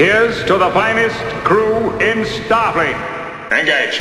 [0.00, 2.94] Here's to the finest crew in Starfleet.
[3.50, 3.98] Engage.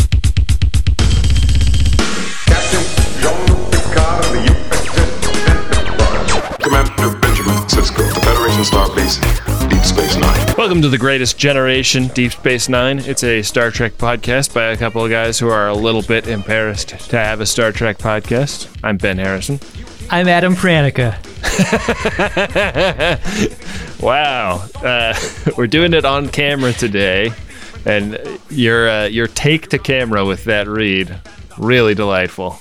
[2.46, 2.86] Captain
[3.20, 5.10] Jean-Luc Picard of the USS
[5.50, 6.58] Enterprise.
[6.62, 10.56] Commander Benjamin Sisko, the Federation Starbase, Deep Space Nine.
[10.56, 13.00] Welcome to the Greatest Generation Deep Space Nine.
[13.00, 16.28] It's a Star Trek podcast by a couple of guys who are a little bit
[16.28, 18.68] embarrassed to have a Star Trek podcast.
[18.84, 19.60] I'm Ben Harrison.
[20.10, 21.18] I'm Adam Pranica.
[24.00, 25.20] Wow, uh,
[25.58, 27.32] we're doing it on camera today,
[27.84, 28.20] and
[28.52, 31.20] your uh, your take to camera with that read
[31.58, 32.60] really delightful.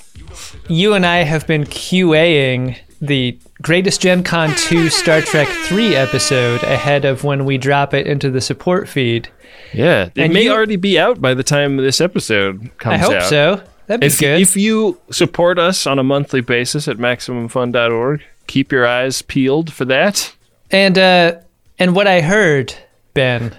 [0.67, 6.63] You and I have been QAing the Greatest Gen Con 2 Star Trek 3 episode
[6.63, 9.29] ahead of when we drop it into the support feed.
[9.73, 12.97] Yeah, it And may you- already be out by the time this episode comes I
[12.97, 13.29] hope out.
[13.29, 13.61] so.
[13.87, 14.41] That'd be If, good.
[14.41, 19.85] if you support us on a monthly basis at MaximumFun.org, keep your eyes peeled for
[19.85, 20.33] that.
[20.71, 21.33] and uh
[21.79, 22.73] and what I heard,
[23.13, 23.55] Ben,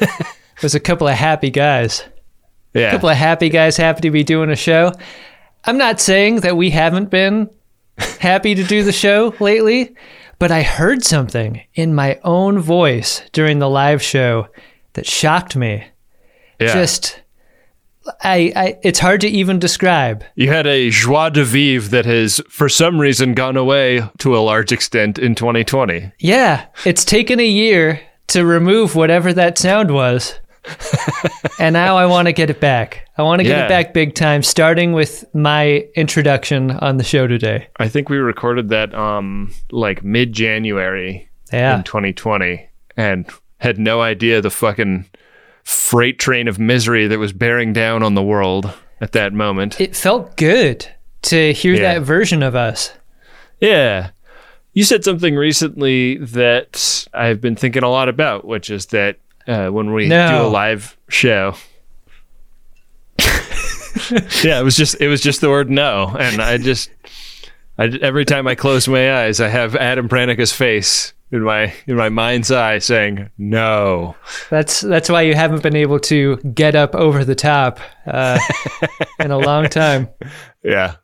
[0.62, 2.04] was a couple of happy guys.
[2.74, 4.92] Yeah, A couple of happy guys happy to be doing a show.
[5.64, 7.48] I'm not saying that we haven't been
[8.20, 9.94] happy to do the show lately,
[10.38, 14.48] but I heard something in my own voice during the live show
[14.92, 15.84] that shocked me.
[16.60, 16.74] yeah.
[16.74, 17.20] Just
[18.22, 20.24] I, I it's hard to even describe.
[20.34, 24.40] You had a joie de vivre that has, for some reason, gone away to a
[24.40, 26.12] large extent in 2020.
[26.18, 30.34] Yeah, it's taken a year to remove whatever that sound was.
[31.58, 33.06] and now I want to get it back.
[33.18, 33.66] I want to get Yeah.
[33.66, 37.68] it back big time starting with my introduction on the show today.
[37.78, 41.76] I think we recorded that um like mid January Yeah.
[41.76, 43.26] in 2020 and
[43.58, 45.04] had no idea the fucking
[45.64, 49.80] freight train of misery that was bearing down on the world at that moment.
[49.80, 50.86] It felt good
[51.22, 51.94] to hear Yeah.
[51.94, 52.92] that version of us.
[53.60, 54.10] Yeah.
[54.72, 59.68] You said something recently that I've been thinking a lot about, which is that uh,
[59.68, 60.28] when we No.
[60.28, 61.54] do a live show.
[64.42, 66.90] yeah, it was just it was just the word no, and I just
[67.78, 71.96] I every time I close my eyes, I have Adam Pranica's face in my in
[71.96, 74.14] my mind's eye saying no.
[74.50, 78.38] That's that's why you haven't been able to get up over the top uh,
[79.18, 80.08] in a long time.
[80.62, 80.96] Yeah.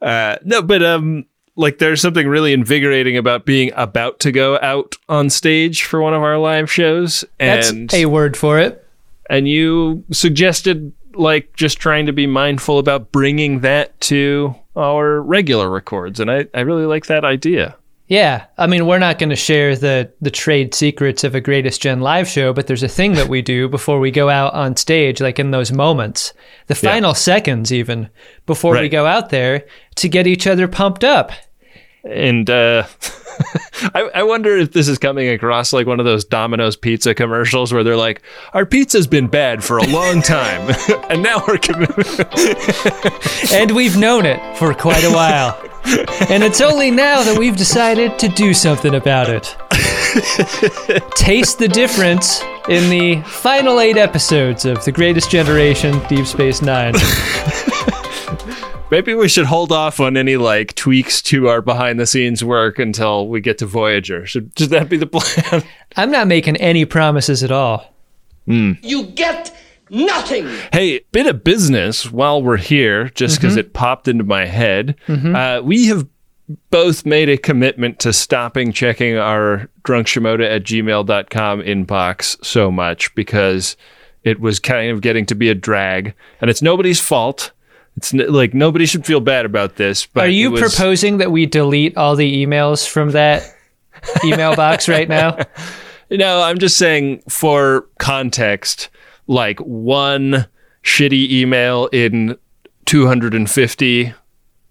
[0.00, 4.96] Uh, no, but um, like there's something really invigorating about being about to go out
[5.08, 8.84] on stage for one of our live shows, That's a word for it.
[9.30, 15.70] and you suggested like just trying to be mindful about bringing that to our regular
[15.70, 17.76] records, and I I really like that idea.
[18.08, 21.80] Yeah, I mean, we're not going to share the the trade secrets of a Greatest
[21.80, 24.76] Gen live show, but there's a thing that we do before we go out on
[24.76, 26.34] stage, like in those moments,
[26.66, 26.90] the Yeah.
[26.92, 28.10] final seconds, even
[28.44, 29.64] before we go out there,
[29.96, 31.32] to get each other pumped up.
[32.04, 32.84] And uh,
[33.94, 37.72] I, I wonder if this is coming across like one of those Domino's pizza commercials
[37.72, 38.20] where they're like,
[38.52, 40.74] "Our pizza's been bad for a long time,
[41.08, 45.56] and now we're." commi- And we've known it for quite a while.
[46.28, 49.56] And it's only now that we've decided to do something about it.
[51.16, 56.94] Taste the difference in the final eight episodes of The Greatest Generation Deep Space Nine.
[58.90, 62.78] Maybe we should hold off on any like tweaks to our behind the scenes work
[62.78, 64.24] until we get to Voyager.
[64.26, 65.64] Should, should that be the plan?
[65.96, 67.92] I'm not making any promises at all.
[68.46, 68.72] Hmm.
[68.82, 69.54] You get
[69.92, 70.48] nothing.
[70.72, 74.96] hey, bit of business while we're here, just because it popped into my head.
[75.08, 76.06] Uh, we have
[76.70, 83.76] both made a commitment to stopping checking our drunkshimoda at gmail.com inbox so much because
[84.24, 86.14] it was kind of getting to be a drag.
[86.40, 87.52] And it's nobody's fault.
[87.96, 90.04] It's n- like nobody should feel bad about this.
[90.06, 93.42] But Are you was- proposing that we delete all the emails from that
[94.24, 95.38] email box right now?
[96.10, 98.90] No, I'm just saying for context,
[99.26, 100.46] like one
[100.82, 102.36] shitty email in
[102.86, 104.14] 250,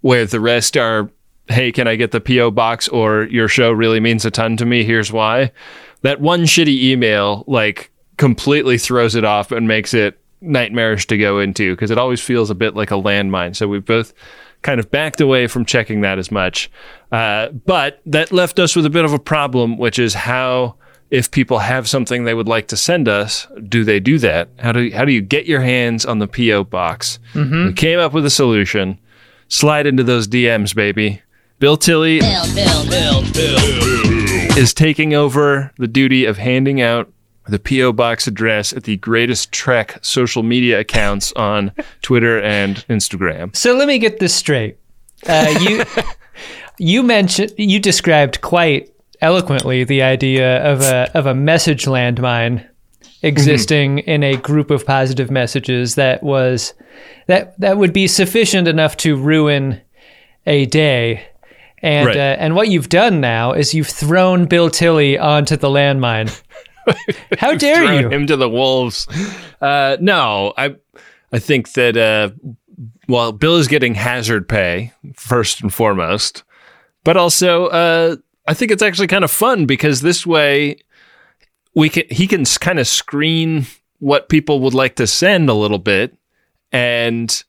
[0.01, 1.09] where the rest are,
[1.47, 2.51] hey, can I get the P.O.
[2.51, 2.88] box?
[2.88, 4.84] Or your show really means a ton to me.
[4.84, 5.51] Here's why.
[6.01, 11.39] That one shitty email, like, completely throws it off and makes it nightmarish to go
[11.39, 13.56] into because it always feels a bit like a landmine.
[13.56, 14.13] So we've both
[14.62, 16.69] kind of backed away from checking that as much.
[17.12, 20.75] Uh, but that left us with a bit of a problem, which is how,
[21.12, 24.50] if people have something they would like to send us, do they do that?
[24.60, 27.19] How do how do you get your hands on the PO box?
[27.68, 28.98] We came up with a solution.
[29.50, 31.22] Slide into those DMs, baby.
[31.60, 32.22] Bill Tilley
[34.58, 37.12] is taking over the duty of handing out
[37.48, 43.54] the PO box address at the greatest Trek social media accounts on Twitter and Instagram.
[43.56, 44.78] So let me get this straight.
[45.28, 45.84] Uh, you
[46.80, 52.68] you mentioned you described quite eloquently the idea of a of a message landmine
[53.23, 56.73] existing in a group of positive messages that was
[57.27, 59.79] that that would be sufficient enough to ruin
[60.45, 61.23] a day.
[61.83, 62.18] And Right.
[62.18, 66.29] uh, and what you've done now is you've thrown Bill Tilley onto the landmine.
[67.39, 68.09] How dare Throw you?
[68.09, 69.07] him to the wolves?
[69.62, 70.75] Uh, no, I
[71.31, 72.29] I think that uh,
[73.07, 76.44] well, Bill is getting hazard pay first and foremost,
[77.03, 78.15] but also uh,
[78.48, 80.78] I think it's actually kind of fun because this way
[81.76, 83.66] we can he can kind of screen
[84.00, 86.18] what people would like to send a little bit
[86.72, 87.44] and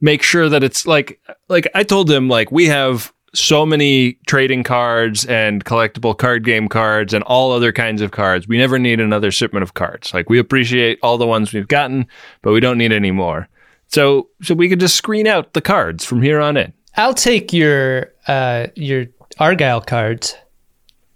[0.00, 4.62] make sure that it's like like I told him like we have so many trading
[4.62, 8.48] cards and collectible card game cards and all other kinds of cards.
[8.48, 10.14] We never need another shipment of cards.
[10.14, 12.06] Like we appreciate all the ones we've gotten,
[12.42, 13.48] but we don't need any more.
[13.88, 16.72] So so we could just screen out the cards from here on in.
[16.96, 19.06] I'll take your uh, your
[19.38, 20.36] Argyle cards.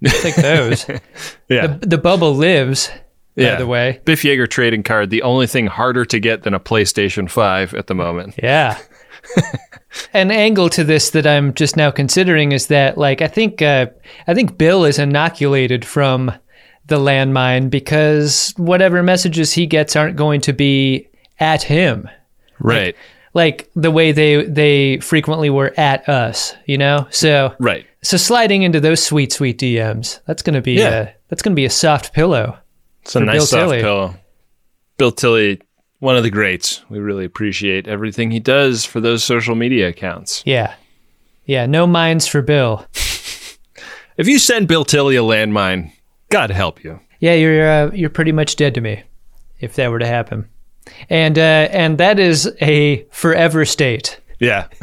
[0.04, 0.86] I'll take those.
[1.48, 1.66] Yeah.
[1.66, 2.90] the, the bubble lives.
[3.36, 3.56] By yeah.
[3.56, 7.28] the way, Biff Yeager trading card, the only thing harder to get than a PlayStation
[7.30, 8.34] 5 at the moment.
[8.40, 8.78] Yeah.
[10.12, 13.86] An angle to this that I'm just now considering is that, like, I think uh,
[14.28, 16.32] I think Bill is inoculated from
[16.86, 21.08] the landmine because whatever messages he gets aren't going to be
[21.40, 22.08] at him,
[22.60, 22.94] Right.
[23.34, 26.54] like the way they they frequently were at us.
[26.66, 27.86] You know, so Right.
[28.02, 30.88] So sliding into those sweet sweet DMs, that's gonna be Yeah.
[30.88, 32.58] uh, that's gonna be a soft pillow.
[33.02, 33.80] It's a nice Bill soft Tilley.
[33.82, 34.14] pillow.
[34.98, 35.60] Bill Tilley,
[36.00, 36.82] one of the greats.
[36.90, 40.42] We really appreciate everything he does for those social media accounts.
[40.44, 40.74] Yeah,
[41.46, 41.66] yeah.
[41.66, 42.86] No mines for Bill.
[44.16, 45.92] If you send Bill Tilley a landmine,
[46.28, 47.00] God help you.
[47.20, 49.02] Yeah, you're uh, you're pretty much dead to me
[49.60, 50.48] if that were to happen,
[51.08, 54.20] and uh, and that is a forever state.
[54.38, 54.66] Yeah.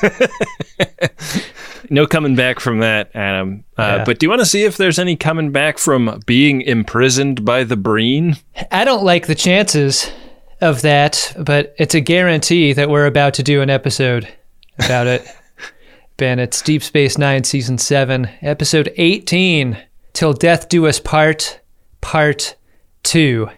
[1.90, 3.64] no coming back from that, Adam.
[3.76, 4.04] Uh, Yeah.
[4.04, 7.64] But do you want to see if there's any coming back from being imprisoned by
[7.64, 8.36] the Breen?
[8.70, 10.10] I don't like the chances
[10.60, 14.28] of that, but it's a guarantee that we're about to do an episode
[14.78, 15.26] about it.
[16.16, 19.78] Ben, it's Deep Space Nine, Season Seven, Episode eighteen,
[20.14, 21.60] "Till Death Do Us Part,"
[22.00, 22.56] Part
[23.04, 23.48] Two.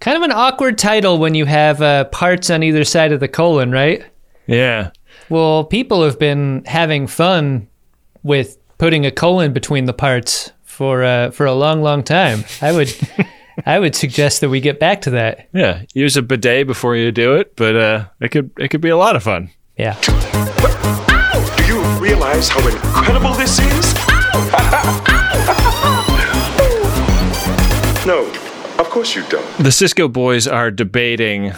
[0.00, 3.28] Kind of an awkward title when you have uh, parts on either side of the
[3.28, 4.04] colon, right?
[4.48, 4.90] Yeah.
[5.28, 7.68] Well, people have been having fun
[8.22, 12.44] with putting a colon between the parts for uh, for a long, long time.
[12.60, 12.92] I would
[13.66, 15.48] I would suggest that we get back to that.
[15.52, 15.82] Yeah.
[15.94, 18.96] Use a bidet before you do it, but uh, it could it could be a
[18.96, 19.50] lot of fun.
[19.76, 19.98] Yeah.
[20.00, 23.94] Do you realize how incredible this is?
[28.06, 28.26] no,
[28.78, 29.46] of course you don't.
[29.58, 31.52] The Sisko boys are debating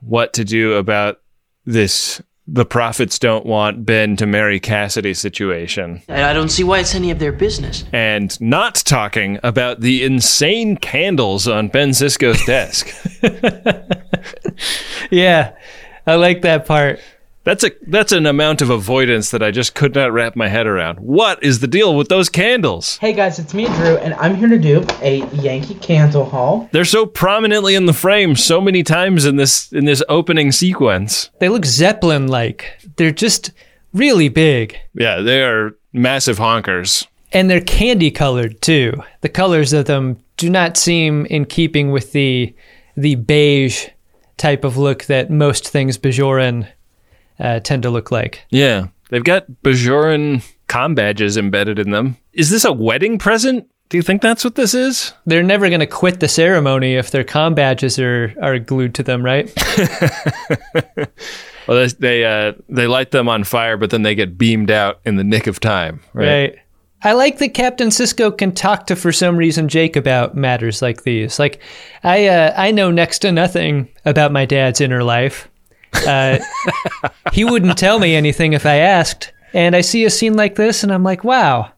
[0.00, 1.20] what to do about
[1.66, 6.80] this the prophets don't want Ben to marry Cassidy situation I I don't see why
[6.80, 7.84] it's any of their business.
[7.92, 12.88] and not talking about the insane candles on Ben Sisko's desk.
[15.10, 15.52] Yeah.
[16.06, 17.00] I like that part.
[17.42, 20.66] That's a that's an amount of avoidance that I just could not wrap my head
[20.66, 21.00] around.
[21.00, 22.98] What is the deal with those candles?
[22.98, 26.68] Hey guys, it's me, Drew, and I'm here to do a Yankee candle haul.
[26.72, 31.30] They're so prominently in the frame so many times in this in this opening sequence.
[31.40, 32.78] They look Zeppelin like.
[32.96, 33.52] They're just
[33.94, 34.76] really big.
[34.92, 37.06] Yeah, they are massive honkers.
[37.32, 39.02] And they're candy colored too.
[39.22, 42.54] The colors of them do not seem in keeping with the
[42.98, 43.88] the beige
[44.36, 46.68] type of look that most things Bajoran
[47.40, 48.44] uh, tend to look like.
[48.50, 52.16] Yeah, they've got Bajoran com badges embedded in them.
[52.32, 53.68] Is this a wedding present?
[53.88, 55.12] Do you think that's what this is?
[55.26, 59.02] They're never going to quit the ceremony if their com badges are, are glued to
[59.02, 59.52] them, right?
[61.66, 65.00] Well, they they, uh, they light them on fire, but then they get beamed out
[65.04, 66.00] in the nick of time.
[66.12, 66.26] Right.
[66.26, 66.58] Right.
[67.02, 71.04] I like that Captain Sisko can talk to, for some reason, Jake about matters like
[71.04, 71.38] these.
[71.38, 71.62] Like,
[72.02, 75.48] I uh, I know next to nothing about my dad's inner life.
[75.92, 76.38] Uh,
[77.32, 79.32] he wouldn't tell me anything if I asked.
[79.52, 81.72] And I see a scene like this, and I'm like, wow,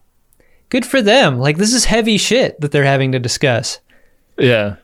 [0.69, 1.39] good for them.
[1.39, 3.79] Like, this is heavy shit that they're having to discuss.
[4.37, 4.75] Yeah.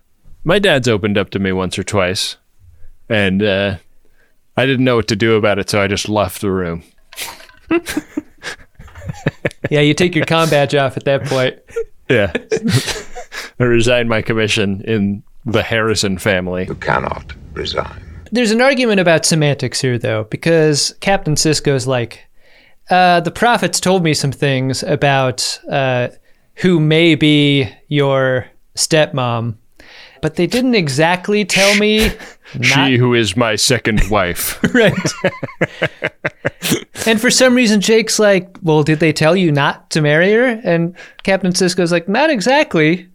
[0.44, 2.38] My dad's opened up to me once or twice,
[3.08, 3.78] and uh,
[4.58, 6.84] I didn't know what to do about it, so I just left the room.
[9.70, 11.60] Yeah, you take your com badge off at that point.
[12.10, 12.34] Yeah.
[13.60, 16.66] I resigned my commission in the Harrison family.
[16.66, 18.04] You cannot resign.
[18.32, 22.26] There's an argument about semantics here, though, because Captain Sisko's like,
[22.90, 26.10] uh, the prophets told me some things about uh,
[26.56, 29.56] who may be your stepmom,
[30.22, 32.12] but they didn't exactly tell me.
[32.62, 34.60] She who is my second wife.
[34.74, 34.98] right.
[37.06, 40.60] and for some reason, Jake's like, well, did they tell you not to marry her?
[40.64, 43.08] And Captain Sisko's like, not exactly.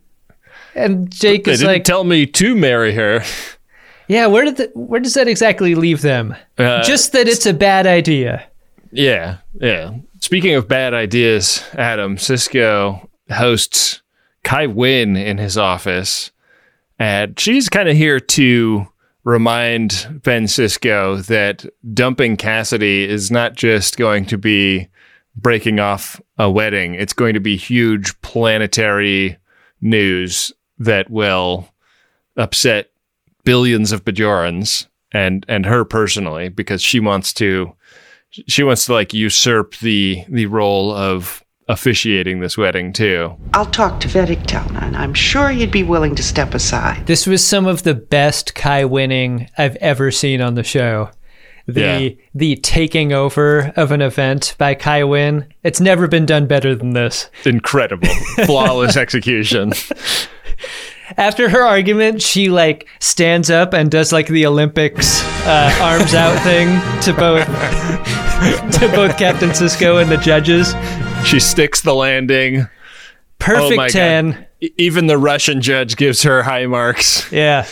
[0.77, 3.25] And Jake They is didn't like, tell me to marry her.
[4.09, 6.35] "Yeah, where did the, where does that exactly leave them?
[6.59, 8.47] Uh, Just that it's a bad idea."
[8.93, 9.95] Yeah, yeah.
[10.21, 14.03] Speaking of bad ideas, Adam Sisko hosts
[14.45, 16.31] Kai Winn in his office,
[16.99, 18.87] and she's kind of here to
[19.25, 24.89] remind Ben Sisko that dumping Cassidy is not just going to be
[25.37, 29.37] breaking off a wedding; it's going to be huge planetary
[29.81, 31.69] news that will
[32.37, 32.91] upset
[33.45, 37.73] billions of Bajorans and and her personally because she wants to
[38.31, 43.35] she wants to like usurp the the role of officiating this wedding too.
[43.55, 47.07] I'll talk to Vedek Town, and I'm sure you'd be willing to step aside.
[47.07, 51.11] This was some of the best Kai winning I've ever seen on the show.
[51.67, 52.09] The Yeah.
[52.35, 55.47] the taking over of an event by Kai Winn.
[55.63, 57.31] It's never been done better than this.
[57.47, 58.09] Incredible,
[58.45, 59.73] flawless execution.
[61.17, 66.41] After her argument, she like stands up and does like the Olympics uh, arms out
[66.43, 66.69] thing
[67.03, 67.47] to both
[68.81, 70.75] to both Captain Sisko and the judges.
[71.27, 72.67] She sticks the landing.
[73.39, 74.31] Perfect oh ten.
[74.33, 74.73] god!
[74.79, 77.31] Even the Russian judge gives her high marks.
[77.31, 77.67] Yeah.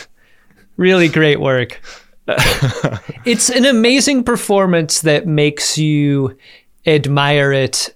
[0.77, 1.81] Really great work.
[3.25, 6.37] it's an amazing performance that makes you
[6.85, 7.93] admire it,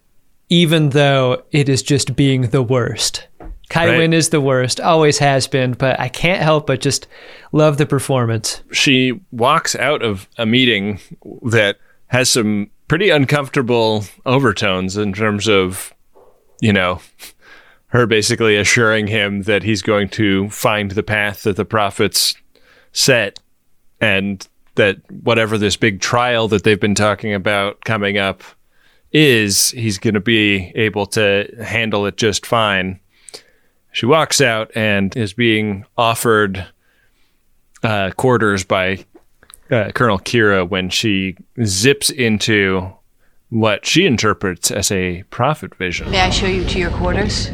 [0.49, 3.27] even though it is just being the worst.
[3.69, 3.97] Kai Right.
[3.97, 7.07] Winn is the worst, always has been, but I can't help but just
[7.51, 8.61] love the performance.
[8.71, 10.99] She walks out of a meeting
[11.43, 15.93] that has some pretty uncomfortable overtones in terms of,
[16.61, 17.01] you know,
[17.87, 22.35] her basically assuring him that he's going to find the path that the prophets
[22.93, 23.39] set
[23.99, 28.43] and that whatever this big trial that they've been talking about coming up
[29.11, 32.99] is, he's going to be able to handle it just fine.
[33.91, 36.65] She walks out and is being offered
[37.83, 39.05] uh, quarters by
[39.71, 42.91] uh, Colonel Kira when she zips into
[43.49, 46.11] what she interprets as a prophet vision.
[46.11, 47.49] May I show you to your quarters?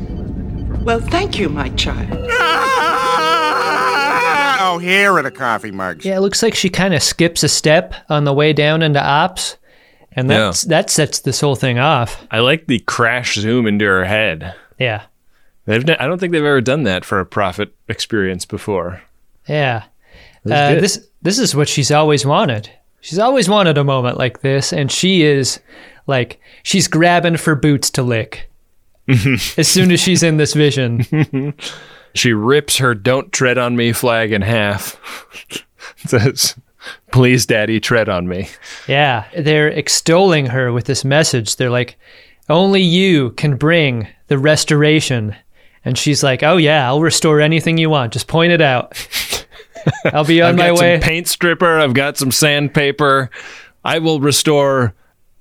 [0.83, 2.09] Well, thank you, my child.
[4.65, 6.03] Oh, here are the coffee mugs.
[6.05, 9.03] Yeah, it looks like she kind of skips a step on the way down into
[9.03, 9.57] ops,
[10.13, 10.37] and Yeah.
[10.45, 12.25] that's, that sets this whole thing off.
[12.31, 14.55] I like the crash zoom into her head.
[14.79, 15.03] Yeah.
[15.65, 19.01] They've I don't think they've ever done that for a prophet experience before.
[19.48, 19.84] Yeah.
[20.46, 22.70] Uh, this this is what she's always wanted.
[23.00, 25.60] She's always wanted a moment like this, and she is
[26.08, 28.50] like she's grabbing for boots to lick
[29.08, 31.53] as soon as she's in this vision.
[32.15, 35.00] She rips her "Don't tread on me" flag in half.
[36.05, 36.55] Says,
[37.12, 38.50] "Please, Daddy, tread on me."
[38.88, 41.55] yeah, they're extolling her with this message.
[41.55, 41.98] They're like,
[42.50, 45.36] "Only you can bring the restoration,"
[45.85, 48.13] and she's like, "Oh yeah, I'll restore anything you want.
[48.13, 48.95] Just point it out.
[50.13, 51.79] I'll be on I've my got way." some paint stripper.
[51.79, 53.29] I've got some sandpaper.
[53.83, 54.93] I will restore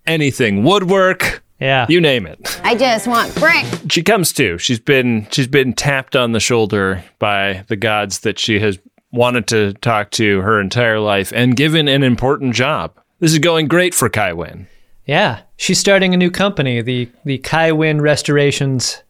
[0.06, 2.60] anything, woodwork, yeah, you name it.
[2.64, 3.64] I just want brick.
[3.88, 4.58] she comes to.
[4.58, 8.78] She's been she's been tapped on the shoulder by the gods that she has
[9.12, 12.98] wanted to talk to her entire life and given an important job.
[13.20, 14.66] This is going great for Kai Winn.
[15.04, 15.42] yeah.
[15.56, 19.04] She's starting a new company, the the Kai Winn Restorations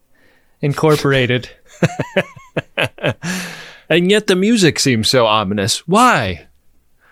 [0.63, 1.49] Incorporated.
[3.89, 5.87] And yet the music seems so ominous.
[5.87, 6.47] Why?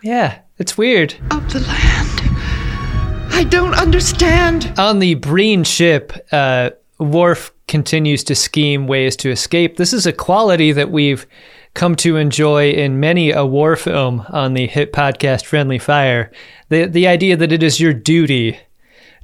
[0.01, 1.13] Yeah, it's weird.
[1.29, 2.21] Of the land.
[3.33, 4.73] I don't understand.
[4.79, 9.77] On the Breen ship, uh, Worf continues to scheme ways to escape.
[9.77, 11.27] This is a quality that we've
[11.73, 16.31] come to enjoy in many a war film on the hit podcast Friendly Fire.
[16.69, 18.59] The the idea that it is your duty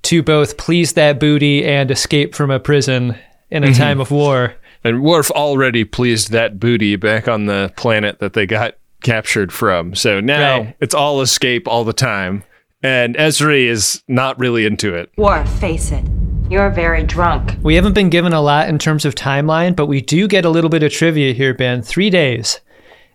[0.04, 3.18] to both please that booty and escape from a prison
[3.50, 3.78] in a mm-hmm.
[3.78, 4.56] time of war.
[4.84, 9.96] And Worf already pleased that booty back on the planet that they got captured from.
[9.96, 10.76] So now Right.
[10.80, 12.44] it's all escape all the time.
[12.84, 15.10] And Ezri is not really into it.
[15.18, 16.04] Worf, face it.
[16.50, 17.56] You're very drunk.
[17.62, 20.50] We haven't been given a lot in terms of timeline, but we do get a
[20.50, 21.82] little bit of trivia here, Ben.
[21.82, 22.62] Three days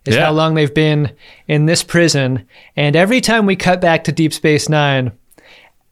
[0.05, 0.27] is Yeah.
[0.27, 1.13] how long they've been
[1.49, 2.45] in this prison.
[2.77, 5.13] And every time we cut back to Deep Space Nine,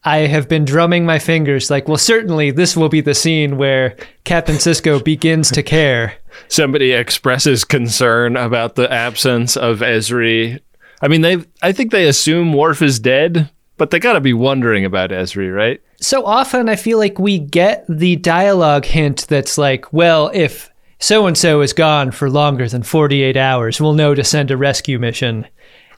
[0.02, 3.96] I have been drumming my fingers like, well, certainly this will be the scene where
[4.24, 6.14] Captain Sisko begins to care.
[6.48, 10.58] somebody expresses concern about the absence of Ezri.
[11.02, 14.32] I mean, they I think they assume Worf is dead, but they got to be
[14.32, 15.82] wondering about Ezri, right?
[16.00, 21.26] So often I feel like we get the dialogue hint that's like, well, if so
[21.26, 24.98] and so is gone for longer than 48 hours, we'll know to send a rescue
[24.98, 25.46] mission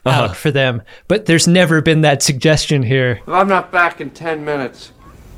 [0.05, 0.81] out for them.
[1.07, 3.19] But there's never been that suggestion here.
[3.21, 4.91] If I'm not back in 10 minutes,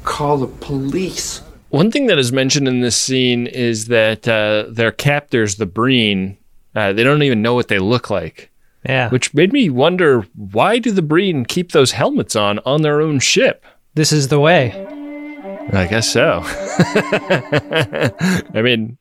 [0.03, 1.41] call the police.
[1.69, 6.37] One thing that is mentioned in this scene is that uh, their captors, the Breen,
[6.75, 8.49] uh, they don't even know what they look like,
[8.87, 9.09] Yeah.
[9.09, 13.19] which made me wonder why do the Breen keep those helmets on on their own
[13.19, 13.65] ship?
[13.95, 14.71] This is the way.
[15.73, 16.41] I guess so.
[18.53, 18.97] I mean,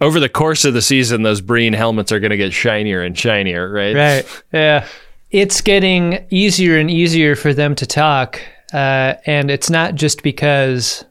[0.00, 3.18] over the course of the season, those Breen helmets are going to get shinier and
[3.18, 3.94] shinier, right?
[3.94, 4.42] Right.
[4.52, 4.86] Yeah.
[5.30, 8.40] It's getting easier and easier for them to talk.
[8.72, 11.04] Uh, and it's not just because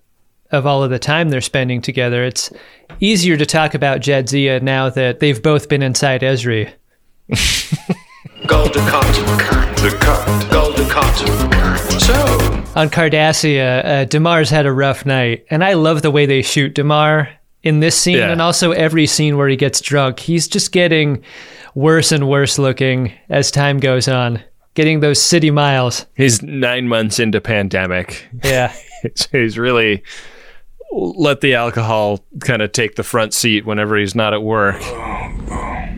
[0.51, 2.23] of all of the time they're spending together.
[2.23, 2.51] It's
[2.99, 6.71] easier to talk about Jadzia now that they've both been inside Ezri.
[8.47, 9.25] Golden cotton.
[9.83, 10.51] The cut.
[10.51, 11.27] Golden cotton.
[11.99, 12.13] So,
[12.75, 15.45] On Cardassia, uh, Damar's had a rough night.
[15.49, 17.29] And I love the way they shoot Damar
[17.63, 18.31] in this scene Yeah.
[18.31, 20.19] and also every scene where he gets drunk.
[20.19, 21.23] He's just getting
[21.75, 24.41] worse and worse looking as time goes on,
[24.73, 26.05] getting those city miles.
[26.15, 28.27] He's nine months into pandemic.
[28.43, 28.73] Yeah.
[29.31, 30.03] he's really
[30.91, 34.77] let the alcohol kind of take the front seat whenever he's not at work.
[34.79, 35.89] Oh, oh.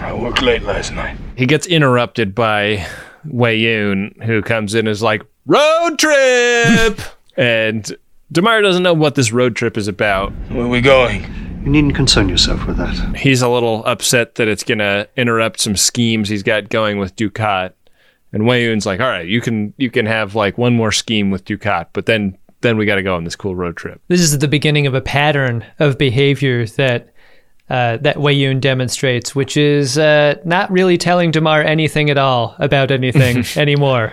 [0.00, 1.16] I worked late last night.
[1.36, 2.86] He gets interrupted by
[3.26, 7.00] Weyoun, who comes in and is like, road trip!
[7.36, 7.96] and
[8.30, 10.32] Damar doesn't know what this road trip is about.
[10.50, 11.24] Where we going?
[11.64, 13.16] you needn't concern yourself with that.
[13.16, 17.16] He's a little upset that it's going to interrupt some schemes he's got going with
[17.16, 17.72] Dukat.
[18.32, 21.44] And Weyoun's like, all right, you can you can have like one more scheme with
[21.44, 24.00] Dukat, but then then we got to go on this cool road trip.
[24.08, 27.12] This is the beginning of a pattern of behavior that
[27.70, 32.90] uh, that Weyoun demonstrates, which is uh, not really telling Damar anything at all about
[32.90, 34.12] anything anymore.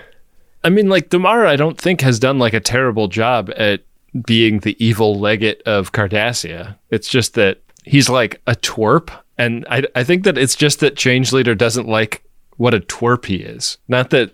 [0.63, 3.81] I mean, like Damar, I don't think has done like a terrible job at
[4.25, 6.77] being the evil legate of Cardassia.
[6.89, 10.95] It's just that he's like a twerp, and I I think that it's just that
[10.95, 12.23] Change Leader doesn't like
[12.57, 13.77] what a twerp he is.
[13.87, 14.31] Not that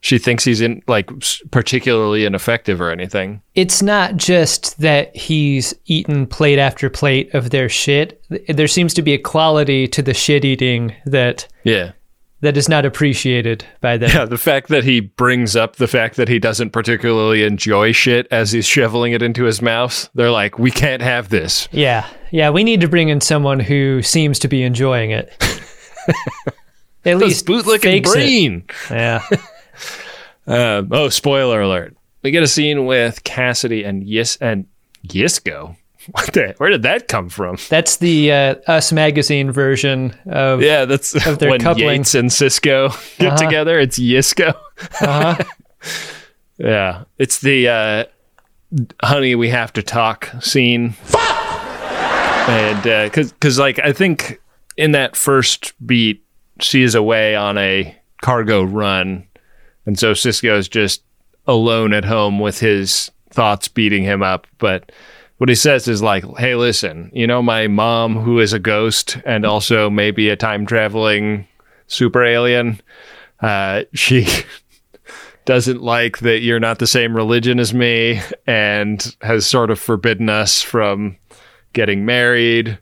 [0.00, 1.10] she thinks he's in like
[1.50, 3.40] particularly ineffective or anything.
[3.54, 8.22] It's not just that he's eaten plate after plate of their shit.
[8.48, 11.92] There seems to be a quality to the shit eating that Yeah.
[12.44, 14.10] That is not appreciated by them.
[14.10, 18.28] Yeah, the fact that he brings up the fact that he doesn't particularly enjoy shit
[18.30, 21.68] as he's shoveling it into his mouth, they're like, we can't have this.
[21.72, 25.32] Yeah, yeah, we need to bring in someone who seems to be enjoying it.
[27.06, 28.62] At least bootlicking fakes it.
[28.90, 29.22] Yeah.
[30.46, 31.96] Uh, oh, spoiler alert!
[32.22, 34.66] We get a scene with Cassidy and Yis and
[35.06, 35.76] Yisco.
[36.12, 36.54] What the?
[36.58, 37.56] Where did that come from?
[37.70, 41.86] That's the uh, Us magazine version of Yeah, that's Of their when coupling.
[41.88, 43.36] Yates and Sisko get Uh-huh.
[43.38, 43.78] together.
[43.78, 44.54] It's Yisco.
[45.00, 45.36] uh
[46.58, 48.04] Yeah, it's the uh,
[49.02, 50.90] "Honey, we have to talk" scene.
[50.92, 52.48] Fuck!
[52.48, 54.40] And because because like I think
[54.76, 56.24] in that first beat,
[56.60, 59.26] she is away on a cargo run,
[59.84, 61.02] and so Sisko is just
[61.46, 64.46] alone at home with his thoughts beating him up.
[64.58, 64.92] But
[65.44, 69.18] what he says is like, "Hey, listen, you know my mom who is a ghost
[69.26, 71.46] and also maybe a time traveling
[71.86, 72.80] super alien.
[73.40, 74.26] Uh, she."
[75.44, 80.30] doesn't like that you're not the same religion as me and has sort of forbidden
[80.30, 81.18] us from
[81.74, 82.78] getting married.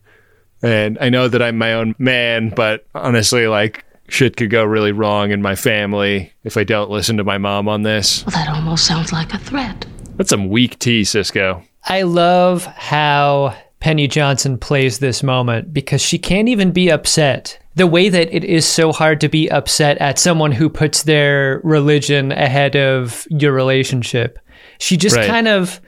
[0.63, 4.93] And I know that I'm my own man, but honestly, like, shit could go really
[4.93, 8.25] wrong in my family if I don't listen to my mom on this.
[8.25, 9.85] Well, that almost sounds like a threat.
[10.15, 11.65] That's some weak tea, Sisko.
[11.85, 17.59] I love how Penny Johnson plays this moment because she can't even be upset.
[17.75, 21.61] The way that it is so hard to be upset at someone who puts their
[21.65, 24.39] religion ahead of your relationship.
[24.79, 25.27] She just Right.
[25.27, 25.81] kind of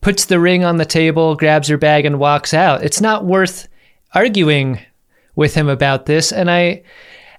[0.00, 2.82] puts the ring on the table, grabs her bag, and walks out.
[2.82, 3.68] It's not worth
[4.14, 4.80] arguing
[5.36, 6.32] with him about this.
[6.32, 6.82] And I,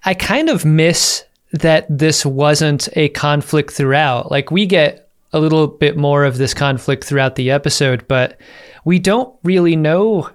[0.06, 4.32] I kind of miss that this wasn't a conflict throughout.
[4.32, 8.40] Like we get a little bit more of this conflict throughout the episode, but
[8.86, 10.30] we don't really know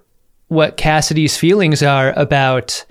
[0.49, 2.85] what Cassidy's feelings are about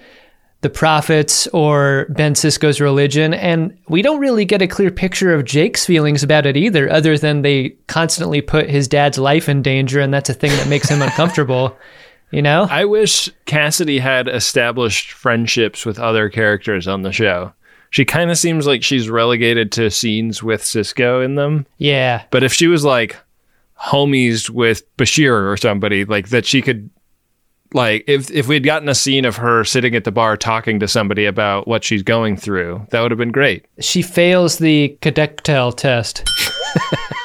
[0.62, 3.34] the prophets or Ben Sisko's religion.
[3.34, 7.18] And we don't really get a clear picture of Jake's feelings about it either, other
[7.18, 10.90] than they constantly put his dad's life in danger, and that's a thing that makes
[10.90, 11.78] him uncomfortable.
[12.32, 12.68] You know?
[12.70, 17.54] I wish Cassidy had established friendships with other characters on the show.
[17.91, 21.67] She kind of seems like she's relegated to scenes with Sisko in them.
[21.77, 22.23] Yeah.
[22.32, 23.17] But if she was like
[23.77, 26.89] homies with Bashir or somebody, like that she could
[27.73, 30.88] like if if we'd gotten a scene of her sitting at the bar talking to
[30.88, 33.65] somebody about what she's going through, that would have been great.
[33.80, 36.23] She fails the Cadectel test.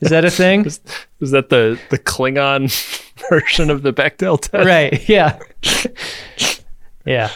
[0.00, 0.64] Is that a thing?
[1.20, 2.70] Is that the the Klingon
[3.30, 4.66] version of the Bechdel test?
[4.66, 5.08] right.
[5.08, 5.38] Yeah.
[7.04, 7.30] yeah.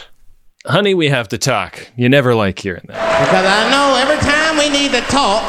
[0.65, 1.89] Honey, we have to talk.
[1.97, 3.25] You never like hearing that.
[3.25, 5.43] Because I know every time we need to talk,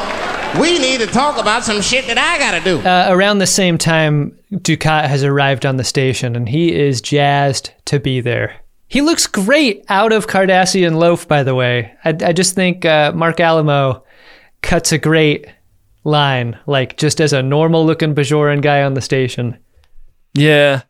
[0.59, 2.79] We need to talk about some shit that I gotta do.
[2.79, 7.71] Uh, around the same time, Dukat has arrived on the station, and he is jazzed
[7.85, 8.55] to be there.
[8.87, 11.93] He looks great out of Cardassian loaf, by the way.
[12.05, 14.01] I, I just think uh, Marc Alaimo
[14.61, 15.45] cuts a great
[16.05, 19.57] line, like just as a normal looking Bajoran guy on the station.
[20.33, 20.83] Yeah.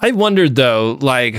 [0.00, 1.36] I wondered though, like,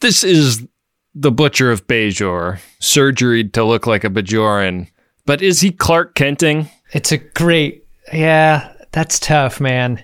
[0.00, 0.66] this is
[1.14, 4.88] the Butcher of Bajor, surgeried to look like a Bajoran.
[5.26, 6.68] But is he Clark Kenting?
[6.92, 10.02] It's a great, yeah, that's tough, man.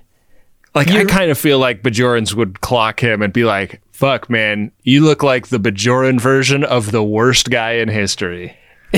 [0.75, 4.29] Like, I You're- kind of feel like Bajorans would clock him and be like, fuck,
[4.29, 8.57] man, you look like the Bajoran version of the worst guy in history.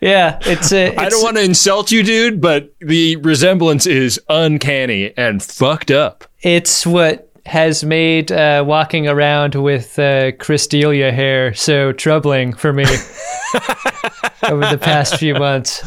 [0.00, 0.96] Yeah, it's a.
[0.96, 6.24] I don't want to insult you, dude, but the resemblance is uncanny and fucked up.
[6.40, 12.72] It's what has made uh, walking around with uh, Chris D'Elia hair so troubling for
[12.72, 12.84] me
[14.44, 15.82] over the past few months.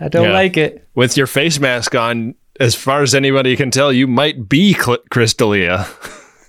[0.00, 0.32] I don't Yeah.
[0.32, 0.86] like it.
[0.94, 4.98] With your face mask on, as far as anybody can tell, you might be Cl-
[5.10, 5.86] Chris D'Elia.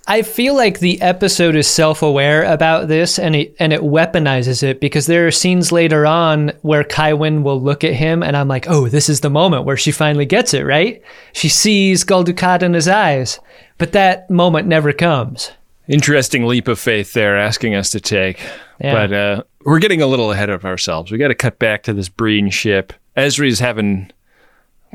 [0.08, 4.80] I feel like the episode is self-aware about this, and it and it weaponizes it
[4.80, 8.48] because there are scenes later on where Kai Winn will look at him, and I'm
[8.48, 11.02] like, oh, this is the moment where she finally gets it right.
[11.34, 13.40] She sees Gul Dukat in his eyes,
[13.78, 15.52] but that moment never comes.
[15.88, 18.40] Interesting leap of faith there, asking us to take.
[18.80, 18.94] Yeah.
[18.94, 21.12] But uh, we're getting a little ahead of ourselves.
[21.12, 22.94] We got to cut back to this Breen ship.
[23.16, 24.12] Ezri's having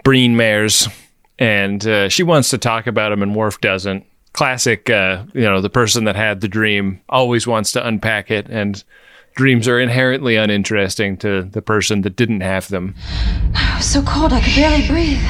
[0.03, 0.89] Breen mares,
[1.39, 4.05] and uh, she wants to talk about him, and Worf doesn't.
[4.37, 8.47] Classic, uh, you know, the person that had the dream always wants to unpack it,
[8.51, 8.85] and
[9.35, 12.95] dreams are inherently uninteresting to the person that didn't have them.
[13.55, 15.25] I was so cold I could barely breathe.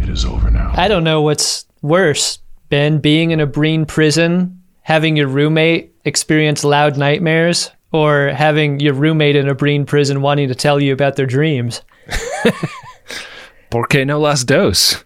[0.00, 0.72] It is over now.
[0.76, 6.62] I don't know what's worse, Ben, being in a Breen prison, having your roommate experience
[6.62, 11.16] loud nightmares, or having your roommate in a Breen prison wanting to tell you about
[11.16, 11.82] their dreams.
[13.70, 15.04] Por qué no las dos?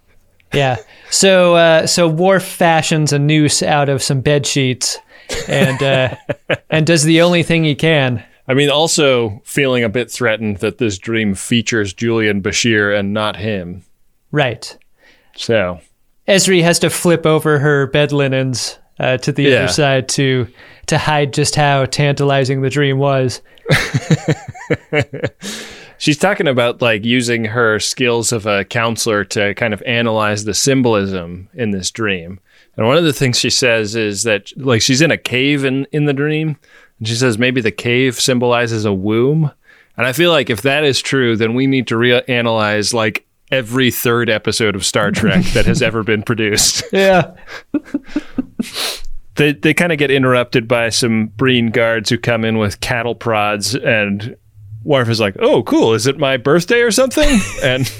[0.52, 0.76] Yeah.
[1.12, 4.98] So uh, so Worf fashions a noose out of some bed sheets
[5.46, 6.16] and uh,
[6.70, 8.24] and does the only thing he can.
[8.48, 13.36] I mean, also feeling a bit threatened that this dream features Julian Bashir and not
[13.36, 13.84] him.
[14.32, 14.76] Right.
[15.36, 15.80] So,
[16.26, 19.56] Ezri has to flip over her bed linens uh, to the Yeah.
[19.58, 20.48] other side to
[20.86, 23.42] to hide just how tantalizing the dream was.
[26.02, 30.52] she's talking about like using her skills of a counselor to kind of analyze the
[30.52, 32.40] symbolism in this dream.
[32.76, 35.86] And one of the things she says is that like she's in a cave in
[35.92, 36.56] in the dream,
[36.98, 39.52] and she says maybe the cave symbolizes a womb.
[39.96, 43.92] And I feel like if that is true, then we need to reanalyze like every
[43.92, 46.82] third episode of Star Trek that has ever been produced.
[46.92, 47.34] Yeah.
[49.36, 53.14] they they kind of get interrupted by some Breen guards who come in with cattle
[53.14, 54.36] prods, and
[54.84, 55.94] Worf is like, "Oh, cool!
[55.94, 57.90] Is it my birthday or something?" and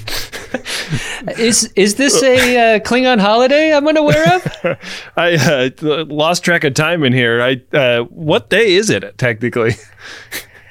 [1.39, 4.79] Is is this a uh, Klingon holiday I'm unaware of?
[5.17, 7.41] I uh, lost track of time in here.
[7.41, 9.73] I uh, what day is it technically?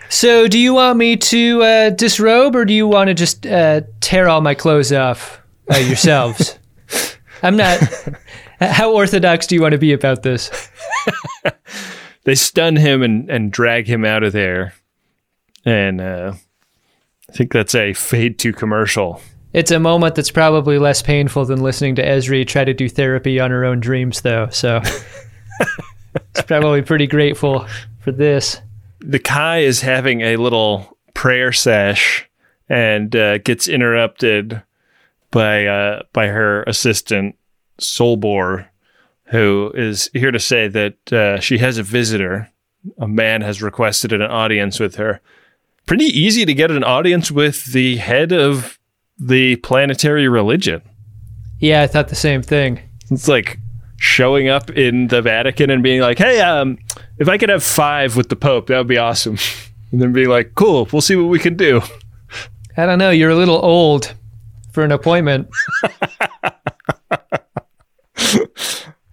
[0.09, 3.81] So, do you want me to uh, disrobe, or do you want to just uh,
[4.01, 5.41] tear all my clothes off
[5.73, 6.59] uh, yourselves?
[7.43, 7.79] I'm not.
[8.59, 10.69] How orthodox do you want to be about this?
[12.23, 14.73] They stun him and and drag him out of there,
[15.65, 16.33] and uh,
[17.29, 19.21] I think that's a fade to commercial.
[19.53, 23.39] It's a moment that's probably less painful than listening to Ezri try to do therapy
[23.39, 24.47] on her own dreams, though.
[24.49, 24.81] So,
[26.15, 27.67] it's probably pretty grateful
[27.99, 28.61] for this.
[28.99, 32.29] the Kai is having a little prayer sesh
[32.69, 34.63] and uh, gets interrupted
[35.31, 37.35] by uh, by her assistant
[37.79, 38.67] Solbor,
[39.25, 42.49] who is here to say that uh, she has a visitor.
[42.99, 45.21] A man has requested an audience with her.
[45.91, 48.79] Pretty easy to get an audience with the head of
[49.19, 50.81] the planetary religion.
[51.59, 52.79] Yeah, I thought the same thing.
[53.09, 53.59] It's like
[53.97, 56.77] showing up in the Vatican and being like, "Hey, um,
[57.17, 59.37] if I could have five with the Pope, that would be awesome."
[59.91, 61.81] And then being like, "Cool, we'll see what we can do."
[62.77, 63.09] I don't know.
[63.09, 64.13] You're a little old
[64.71, 65.49] for an appointment.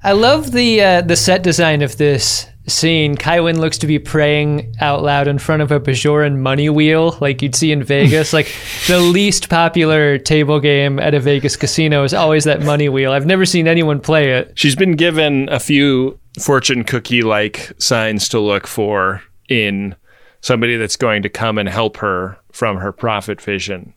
[0.05, 3.17] I love the uh, the set design of this scene.
[3.17, 7.17] Kai Winn looks to be praying out loud in front of a Bajoran money wheel,
[7.21, 8.33] like you'd see in Vegas.
[8.33, 8.53] like
[8.87, 13.13] the least popular table game at a Vegas casino is always that money wheel.
[13.13, 14.53] I've never seen anyone play it.
[14.55, 19.97] She's been given a few fortune cookie like signs to look for in
[20.41, 23.95] somebody that's going to come and help her from her prophet vision.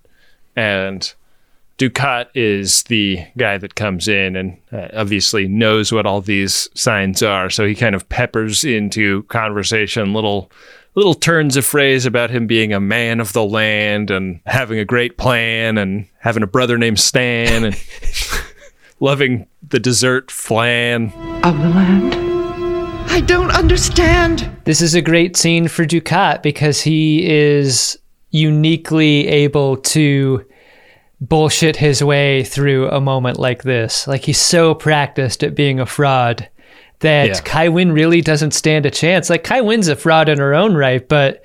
[0.55, 1.13] And
[1.77, 7.23] Dukat is the guy that comes in and uh, obviously knows what all these signs
[7.23, 7.49] are.
[7.49, 10.51] So he kind of peppers into conversation little
[10.95, 14.85] little turns of phrase about him being a man of the land and having a
[14.85, 17.75] great plan and having a brother named Stan and
[18.99, 21.11] loving the dessert flan.
[21.43, 22.13] Of the land?
[23.09, 24.49] I don't understand.
[24.65, 27.97] This is a great scene for Dukat because he is
[28.29, 30.45] uniquely able to
[31.21, 34.07] bullshit his way through a moment like this.
[34.07, 36.49] Like he's so practiced at being a fraud
[36.99, 37.39] that Yeah.
[37.41, 39.29] Kai Winn really doesn't stand a chance.
[39.29, 41.43] Like Kai Winn's a fraud in her own right, but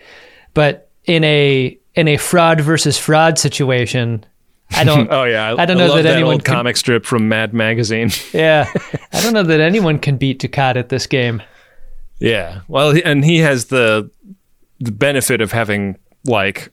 [0.54, 4.24] but in a in a fraud versus fraud situation,
[4.70, 7.28] I don't Oh yeah, I don't know love that anyone old can- comic strip from
[7.28, 8.10] Mad Magazine.
[8.32, 8.70] yeah.
[9.12, 11.42] I don't know that anyone can beat Dukat at this game.
[12.18, 12.60] Yeah.
[12.66, 14.10] Well, and he has the
[14.80, 16.72] the benefit of having like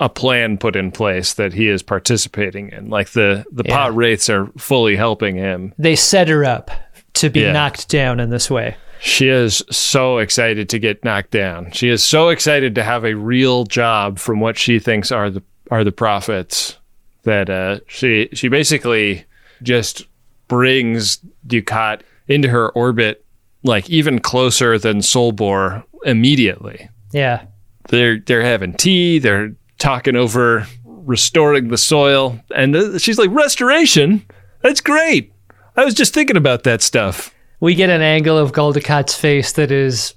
[0.00, 2.88] a plan put in place that he is participating in.
[2.90, 3.76] Like the the Yeah.
[3.76, 5.72] Pah-wraiths are fully helping him.
[5.78, 6.70] They set her up
[7.14, 7.52] to be Yeah.
[7.52, 8.76] knocked down in this way.
[9.02, 11.70] She is so excited to get knocked down.
[11.72, 15.42] She is so excited to have a real job from what she thinks are the
[15.70, 16.76] are the prophets
[17.22, 19.24] that uh, she she basically
[19.62, 20.06] just
[20.48, 23.24] brings Dukat into her orbit
[23.62, 26.88] like even closer than Solbor immediately.
[27.12, 27.42] Yeah.
[27.88, 29.18] They're they're having tea.
[29.18, 34.24] They're talking over restoring the soil, and uh, she's like, "Restoration?
[34.62, 35.32] That's great.
[35.76, 39.52] I was just thinking about that stuff." we get an angle of Gul Dukat's face
[39.52, 40.14] that is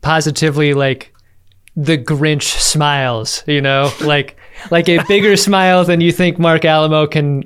[0.00, 1.12] positively like
[1.74, 4.36] the Grinch smiles, you know, like
[4.70, 7.42] like a bigger smile than you think Marc Alaimo can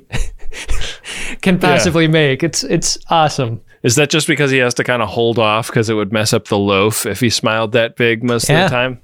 [1.41, 2.43] can possibly make.
[2.43, 3.61] It's it's awesome.
[3.81, 6.33] Is that just because he has to kind of hold off because it would mess
[6.33, 8.65] up the loaf if he smiled that big most Yeah.
[8.65, 9.01] of the time?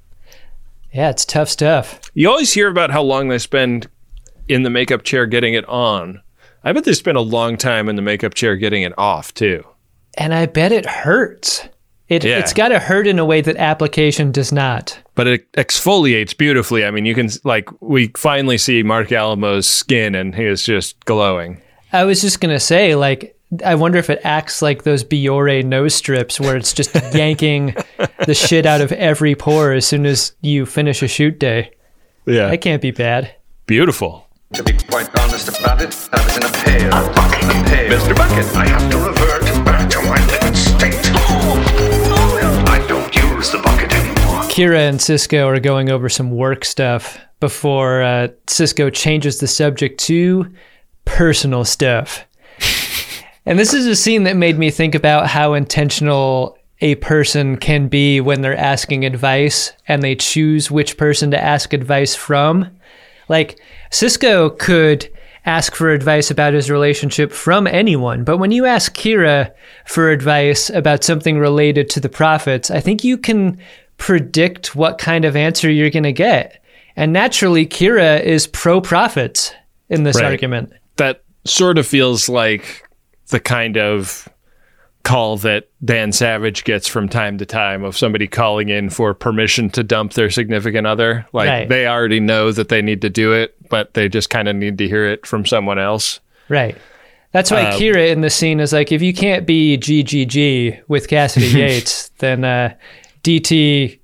[0.96, 2.00] Yeah, it's tough stuff.
[2.14, 3.90] You always hear about how long they spend
[4.48, 6.22] in the makeup chair getting it on.
[6.64, 9.66] I bet they spend a long time in the makeup chair getting it off too.
[10.18, 11.68] And I bet it hurts.
[12.08, 12.40] It Yeah.
[12.40, 14.98] it's got to hurt in a way that application does not.
[15.16, 16.86] But it exfoliates beautifully.
[16.86, 21.04] I mean, you can like we finally see Marc Alaimo's skin, and he is just
[21.06, 21.62] glowing.
[21.92, 25.94] I was just gonna say, like, I wonder if it acts like those Biore nose
[25.96, 27.76] strips, where it's just yanking
[28.26, 31.72] the shit out of every pore as soon as you finish a shoot day.
[32.26, 33.36] Yeah, That can't be bad.
[33.68, 34.28] beautiful.
[34.54, 36.92] To be quite honest about it, I was in a pail.
[36.94, 37.92] A pail.
[38.00, 38.16] Mr.
[38.16, 40.96] Bucket, I have to revert back to my living state.
[42.68, 44.42] I don't use the bucket anymore.
[44.50, 50.00] Kira and Sisko are going over some work stuff before uh, Sisko changes the subject
[50.02, 50.52] to
[51.06, 52.26] personal stuff.
[53.46, 57.88] And this is a scene that made me think about how intentional a person can
[57.88, 62.70] be when they're asking advice and they choose which person to ask advice from.
[63.30, 63.60] Like,
[63.92, 65.10] Sisko could
[65.46, 69.52] ask for advice about his relationship from anyone, but when you ask Kira
[69.86, 73.60] for advice about something related to the prophets, I think you can
[73.98, 76.62] predict what kind of answer you're going to get.
[76.96, 79.54] And naturally, Kira is pro prophets
[79.90, 80.26] in this Right.
[80.26, 80.74] argument.
[80.98, 82.84] That sort of feels like
[83.30, 84.28] the kind of
[85.04, 89.70] call that Dan Savage gets from time to time of somebody calling in for permission
[89.72, 91.28] to dump their significant other.
[91.32, 91.70] Like Right.
[91.70, 94.80] they already know that they need to do it, but they just kind of need
[94.80, 96.20] to hear it from someone else.
[96.50, 96.76] Right.
[97.34, 101.08] That's why Um, Kira in the scene is like, if you can't be GGG with
[101.08, 102.74] Cassidy Yates, then uh,
[103.24, 104.00] DTKYA.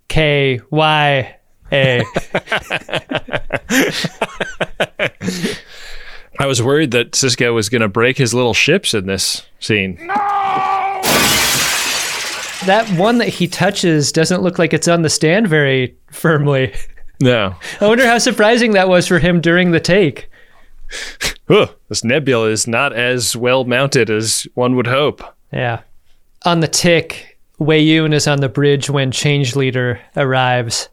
[6.41, 9.95] I was worried that Sisko was going to break his little ships in this scene.
[9.99, 10.15] No!
[12.65, 16.73] That one that he touches doesn't look like it's on the stand very firmly.
[17.19, 17.55] No.
[17.79, 20.29] I wonder how surprising that was for him during the take.
[21.47, 25.21] Huh, this nebula is not as well mounted as one would hope.
[25.51, 25.81] Yeah.
[26.45, 30.87] On the tick, Weyoun is on the bridge when Change Leader arrives.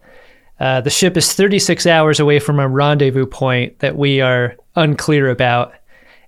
[0.61, 5.31] Uh, the ship is 36 hours away from a rendezvous point that we are unclear
[5.31, 5.73] about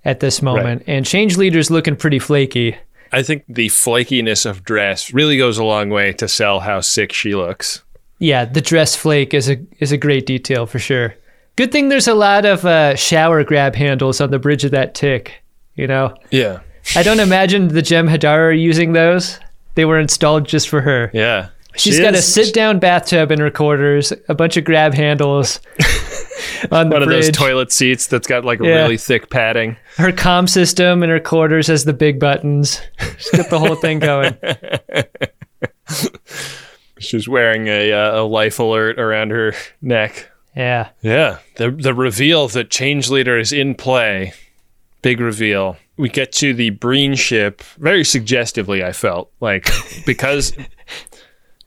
[0.05, 0.85] at this moment.
[0.87, 2.77] And Change Leader's looking pretty flaky.
[3.13, 7.13] I think the flakiness of dress really goes a long way to sell how sick
[7.13, 7.83] she looks.
[8.19, 11.15] Yeah, the dress flake is a is a great detail for sure.
[11.57, 14.95] Good thing there's a lot of uh, shower grab handles on the bridge of that
[14.95, 15.43] tick.
[15.75, 16.61] You know, Yeah.
[16.97, 19.39] I don't imagine the Jem'Hadar are using those.
[19.75, 21.11] They were installed just for her.
[21.15, 21.49] Yeah.
[21.77, 25.61] She's She got a sit down bathtub and recorders, a bunch of grab handles
[26.73, 28.75] on the one of those toilet seats that's got like a Yeah.
[28.83, 29.77] really thick padding.
[29.97, 32.81] her comm system and her quarters has the big buttons.
[33.19, 34.37] She's got the whole thing going.
[36.99, 40.31] She's wearing a, uh, a life alert around her neck.
[40.55, 40.91] Yeah.
[41.01, 41.39] Yeah.
[41.57, 44.35] The the reveal that Change Leader is in play.
[45.01, 45.77] Big reveal.
[45.97, 49.31] We get to the Breen ship very suggestively, I felt.
[49.41, 49.71] Like
[50.05, 50.53] because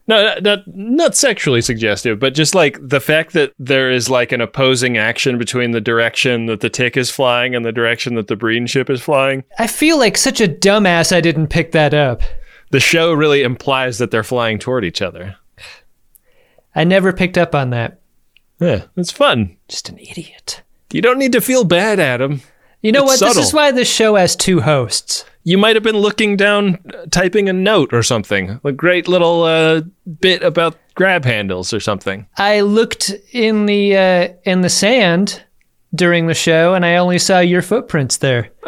[0.06, 4.42] No, not not sexually suggestive, but just like the fact that there is like an
[4.42, 8.36] opposing action between the direction that the tick is flying and the direction that the
[8.36, 9.46] Breen ship is flying.
[9.58, 12.22] I feel like such a dumbass I didn't pick that up.
[12.72, 15.38] The show really implies that they're flying toward each other.
[16.76, 18.02] I never picked up on that.
[18.60, 19.58] Yeah, it's fun.
[19.68, 20.64] Just an idiot.
[20.92, 22.42] You don't need to feel bad, Adam.
[22.82, 23.20] You know It's what?
[23.20, 23.34] subtle.
[23.36, 25.24] This is why this show has two hosts.
[25.46, 26.80] You might have been looking down,
[27.12, 28.60] typing a note or something.
[28.64, 29.82] A great little uh,
[30.22, 32.28] bit about grab handles or something.
[32.38, 35.44] I looked in the uh, in the sand
[35.94, 38.50] during the show, and I only saw your footprints there.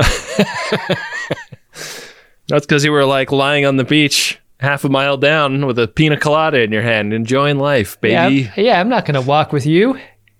[2.48, 5.88] That's because you were like lying on the beach half a mile down with a
[5.88, 8.46] pina colada in your hand, enjoying life, baby.
[8.48, 9.98] I'm- yeah, I'm not going to walk with you.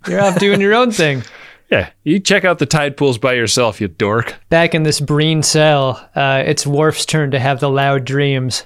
[0.08, 1.24] You're off doing your own thing.
[1.72, 4.36] Yeah, you check out the tide pools by yourself, you dork.
[4.50, 8.66] Back in this Breen cell, uh, it's Worf's turn to have the loud dreams.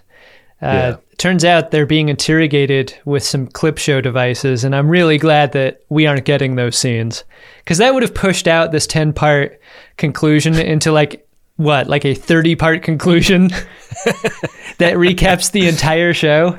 [0.62, 0.96] Uh, Yeah.
[1.18, 5.82] Turns out they're being interrogated with some clip show devices, and I'm really glad that
[5.90, 7.26] we aren't getting those scenes
[7.58, 9.60] because that would have pushed out this 10 part
[9.98, 13.50] conclusion into like what, like a 30 part conclusion
[14.78, 16.58] that recaps the entire show.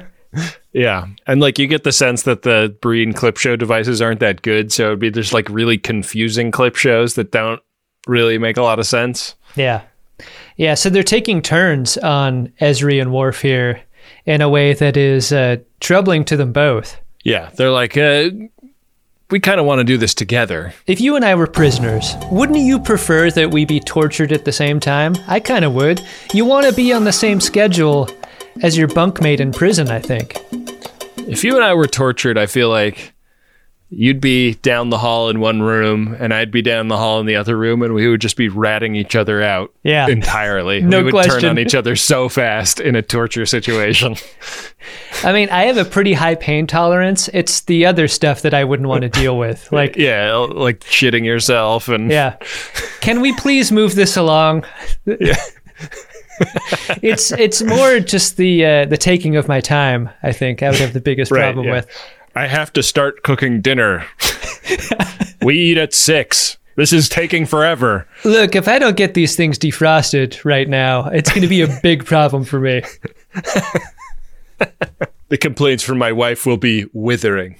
[0.72, 4.42] Yeah, and like you get the sense that the Breen clip show devices aren't that
[4.42, 7.60] good, so it'd be just like really confusing clip shows that don't
[8.06, 9.34] really make a lot of sense.
[9.56, 9.82] Yeah.
[10.56, 13.80] Yeah, so they're taking turns on Ezri and Worf here
[14.26, 16.98] in a way that is uh, troubling to them both.
[17.24, 18.30] Yeah, they're like, uh,
[19.30, 20.74] we kind of want to do this together.
[20.86, 24.52] If you and I were prisoners, wouldn't you prefer that we be tortured at the
[24.52, 25.14] same time?
[25.26, 26.00] I kind of would.
[26.34, 28.08] You want to be on the same schedule
[28.62, 30.36] as your bunkmate in prison, I think.
[31.28, 33.12] If you and I were tortured, I feel like
[33.92, 37.26] you'd be down the hall in one room, and I'd be down the hall in
[37.26, 39.74] the other room, and we would just be ratting each other out.
[39.82, 40.06] Yeah.
[40.08, 40.80] entirely.
[40.80, 44.14] No we would turn on each other so fast in a torture situation.
[45.24, 47.28] I mean, I have a pretty high pain tolerance.
[47.34, 49.68] It's the other stuff that I wouldn't want to deal with.
[49.80, 52.36] Like, yeah, like shitting yourself and yeah.
[53.00, 54.64] Can we please move this along?
[55.06, 55.36] Yeah.
[57.02, 60.10] it's it's more just the uh, the taking of my time.
[60.22, 61.72] I think I would have the biggest Right, problem yeah.
[61.72, 61.86] with.
[62.34, 64.06] I have to start cooking dinner.
[65.42, 66.58] we eat at six.
[66.76, 68.06] This is taking forever.
[68.24, 71.80] Look, if I don't get these things defrosted right now, it's going to be a
[71.82, 72.82] big problem for me.
[75.30, 77.56] The complaints from my wife will be withering.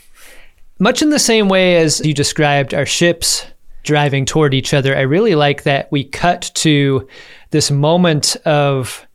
[0.80, 3.44] Much in the same way as you described our ships
[3.82, 7.08] driving toward each other, I really like that we cut to
[7.50, 9.06] this moment of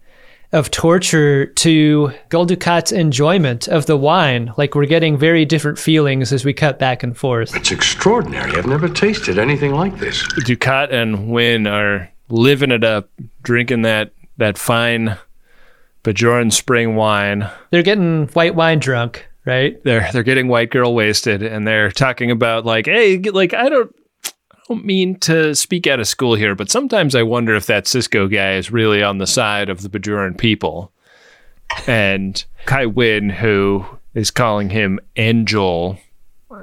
[0.52, 4.54] of torture to Gul Dukat's enjoyment of the wine.
[4.58, 7.54] Like we're getting very different feelings as we cut back and forth.
[7.56, 8.56] It's extraordinary.
[8.56, 10.24] I've never tasted anything like this.
[10.46, 13.10] Dukat and Winn are living it up,
[13.44, 15.18] drinking that that fine
[16.06, 17.50] Bajoran spring wine.
[17.72, 19.84] They're getting white wine drunk, right?
[19.84, 23.94] They're they're getting white girl wasted, and they're talking about like, hey, like I don't.
[24.66, 27.86] I don't mean to speak out of school here, but sometimes I wonder if that
[27.86, 30.92] Sisko guy is really on the side of the Bajoran people.
[31.86, 36.00] And Kai Winn, who is calling him Angel,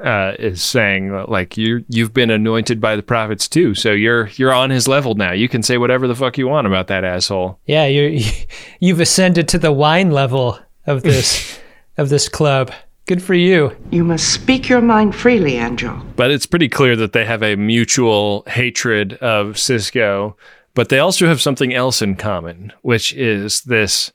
[0.03, 4.53] uh, is saying like you you've been anointed by the prophets too, so you're you're
[4.53, 5.33] on his level now.
[5.33, 7.61] You can say whatever the fuck you want about that asshole.
[7.67, 8.25] Yeah, you
[8.81, 11.59] you've ascended to the wine level of this
[11.97, 12.73] of this club.
[13.07, 13.77] Good for you.
[13.91, 16.01] You must speak your mind freely, Angel.
[16.17, 20.35] But it's pretty clear that they have a mutual hatred of Sisko,
[20.75, 24.13] but they also have something else in common, which is this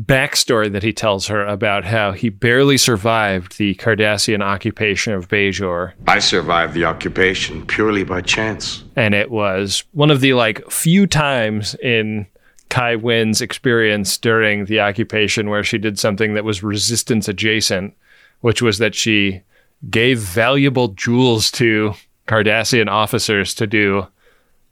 [0.00, 5.92] backstory that he tells her about how he barely survived the Cardassian occupation of Bajor.
[6.06, 8.84] I survived the occupation purely by chance.
[8.94, 12.26] And it was one of the like few times in
[12.68, 17.94] Kai Winn's experience during the occupation where she did something that was resistance adjacent,
[18.40, 19.42] which was that she
[19.90, 21.94] gave valuable jewels to
[22.26, 24.06] Cardassian officers to do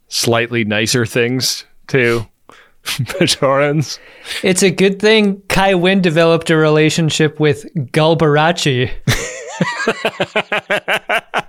[0.07, 2.27] slightly nicer things to
[2.83, 3.99] Bajorans.
[4.43, 8.91] It's a good thing Kai Winn developed a relationship with Gulbarachi.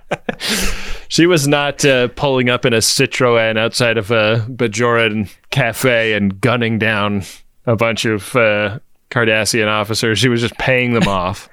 [1.09, 6.39] She was not uh, pulling up in a Citroen outside of a Bajoran cafe and
[6.39, 7.23] gunning down
[7.65, 8.77] a bunch of uh,
[9.09, 10.19] Cardassian officers.
[10.19, 11.49] She was just paying them off.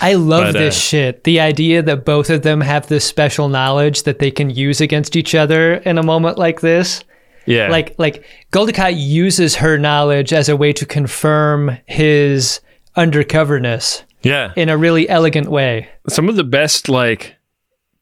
[0.00, 1.24] I love But, uh, this shit.
[1.24, 5.16] The idea that both of them have this special knowledge that they can use against
[5.16, 7.04] each other in a moment like this.
[7.46, 7.68] Yeah.
[7.68, 12.60] Like like Gul Dukat uses her knowledge as a way to confirm his
[12.96, 14.52] undercoverness yeah.
[14.56, 15.88] in a really elegant way.
[16.08, 17.36] Some of the best like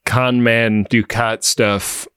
[0.07, 2.09] con man Dukat stuff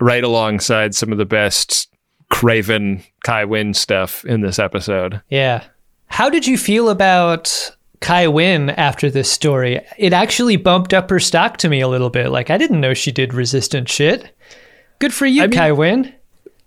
[0.00, 1.88] right alongside some of the best
[2.30, 5.20] Craven Kai Winn stuff in this episode.
[5.30, 5.64] Yeah.
[6.06, 9.80] How did you feel about Kai Winn after this story.
[9.98, 12.30] It actually bumped up her stock to me a little bit.
[12.30, 14.34] Like I didn't know she did resistant shit.
[14.98, 16.14] Good for you, I mean- Kai Winn.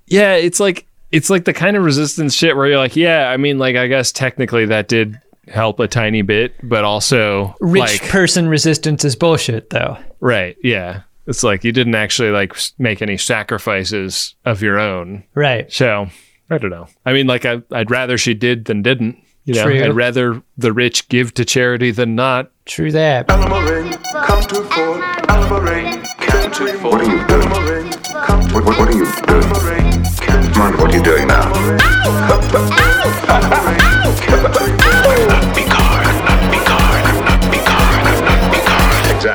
[0.07, 3.37] Yeah, it's like it's like the kind of resistance shit where you're like, yeah, I
[3.37, 8.09] mean, like I guess technically that did help a tiny bit, but also Rich like
[8.09, 9.97] person resistance is bullshit, though.
[10.19, 11.01] right, yeah.
[11.25, 15.23] It's like you didn't actually like make any sacrifices of your own.
[15.35, 15.71] Right.
[15.71, 16.07] So
[16.49, 16.87] I don't know.
[17.05, 19.17] I mean, like I, I'd rather she did than didn't.
[19.45, 19.83] You know, True.
[19.83, 22.49] I'd rather the rich give to charity than not.
[22.65, 23.29] True that.
[23.29, 23.59] Alamo
[24.25, 25.01] come to Fort.
[25.29, 25.59] Alamo
[26.17, 26.93] come to Fort.
[26.93, 27.49] What are you doing?
[28.53, 29.43] What, what, what are you doing?
[30.53, 31.51] Come on, what are doing now?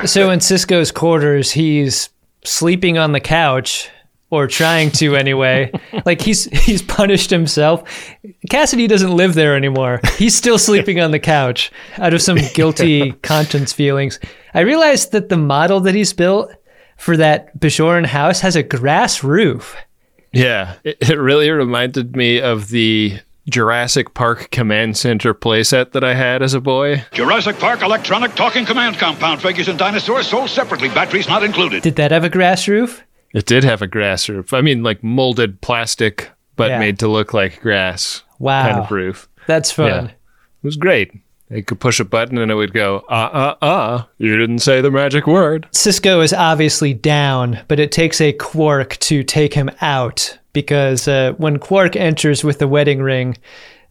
[0.07, 2.09] So in Sisko's quarters, he's
[2.45, 3.91] sleeping on the couch
[4.31, 5.73] or trying to anyway.
[6.07, 7.83] like he's he's punished himself.
[8.51, 10.01] Cassidy doesn't live there anymore.
[10.17, 14.19] He's still sleeping on the couch out of some guilty conscience feelings.
[14.55, 16.53] I realized that the model that he's built
[16.97, 19.77] for that Bajoran house has a grass roof.
[20.33, 26.15] Yeah, it, it really reminded me of the Jurassic Park Command Center playset that I
[26.15, 27.05] had as a boy.
[27.13, 31.83] Jurassic Park electronic talking command compound figures and dinosaurs sold separately, batteries not included.
[31.83, 33.05] Did that have a grass roof?
[33.35, 34.53] It did have a grass roof.
[34.55, 36.79] I mean, like molded plastic, but Yeah.
[36.79, 38.63] made to look like grass Wow.
[38.63, 39.29] kind of roof.
[39.47, 39.87] That's fun.
[39.87, 40.05] Yeah.
[40.05, 41.13] It was great.
[41.51, 44.81] They could push a button and it would go, uh, uh, uh, you didn't say
[44.83, 45.67] the magic word.
[45.73, 51.33] Sisko is obviously down, but it takes a Quark to take him out because uh,
[51.39, 53.37] when Quark enters with the wedding ring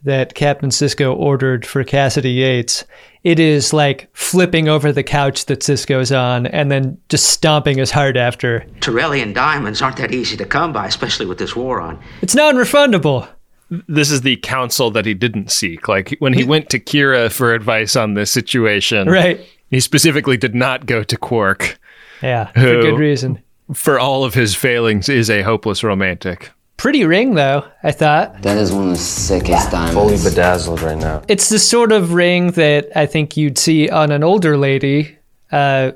[0.04, 2.86] that Captain Sisko ordered for Cassidy Yates,
[3.24, 7.92] it is like flipping over the couch that Sisko's on and then just stomping his
[7.92, 8.66] heart after.
[8.80, 12.02] Torellian diamonds aren't that easy to come by, especially with this war on.
[12.22, 13.28] It's non refundable.
[13.70, 15.88] This is the counsel that he didn't seek.
[15.90, 19.42] Like when he went to Kira for advice on this situation, Right.
[19.70, 21.78] he specifically did not go to Quark.
[22.22, 23.40] Yeah, for good reason.
[23.74, 26.52] For all of his failings, is a hopeless romantic.
[26.78, 28.44] Pretty ring, though, I thought.
[28.44, 29.94] That is one of the sickest diamonds.
[29.94, 31.24] Fully bedazzled right now.
[31.28, 35.18] It's the sort of ring that I think you'd see on an older lady,
[35.52, 35.94] uh,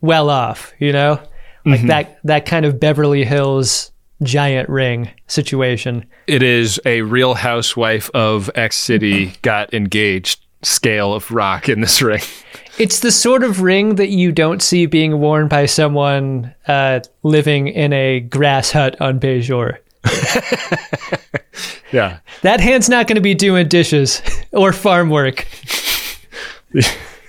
[0.00, 1.20] well off, you know,
[1.66, 3.92] like that that kind of Beverly Hills
[4.22, 6.06] giant ring situation.
[6.26, 12.00] It is a real housewife of X City got engaged scale of rock in this
[12.00, 12.22] ring.
[12.78, 17.68] It's the sort of ring that you don't see being worn by someone uh, living
[17.68, 19.78] in a grass hut on Bajor.
[21.92, 22.18] Yeah.
[22.42, 24.20] That hand's not going to be doing dishes
[24.52, 25.46] or farm work.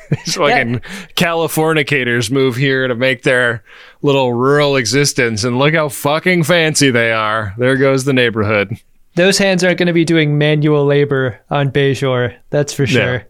[0.10, 0.80] It's fucking
[1.16, 3.62] Californicators move here to make their
[4.02, 7.54] little rural existence, and look how fucking fancy they are.
[7.58, 8.78] There goes the neighborhood.
[9.16, 12.38] Those hands aren't going to be doing manual labor on Bajor.
[12.52, 13.28] That's for sure.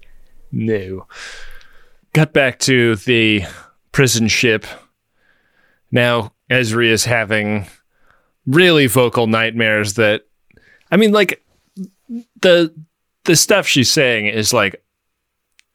[0.52, 1.08] No.
[2.14, 3.44] Got back to the
[3.92, 4.68] prison ship.
[5.92, 7.66] Now Ezri is having
[8.48, 10.24] really vocal nightmares that
[10.90, 11.44] I mean like
[12.42, 12.74] the
[13.26, 14.82] the stuff she's saying is like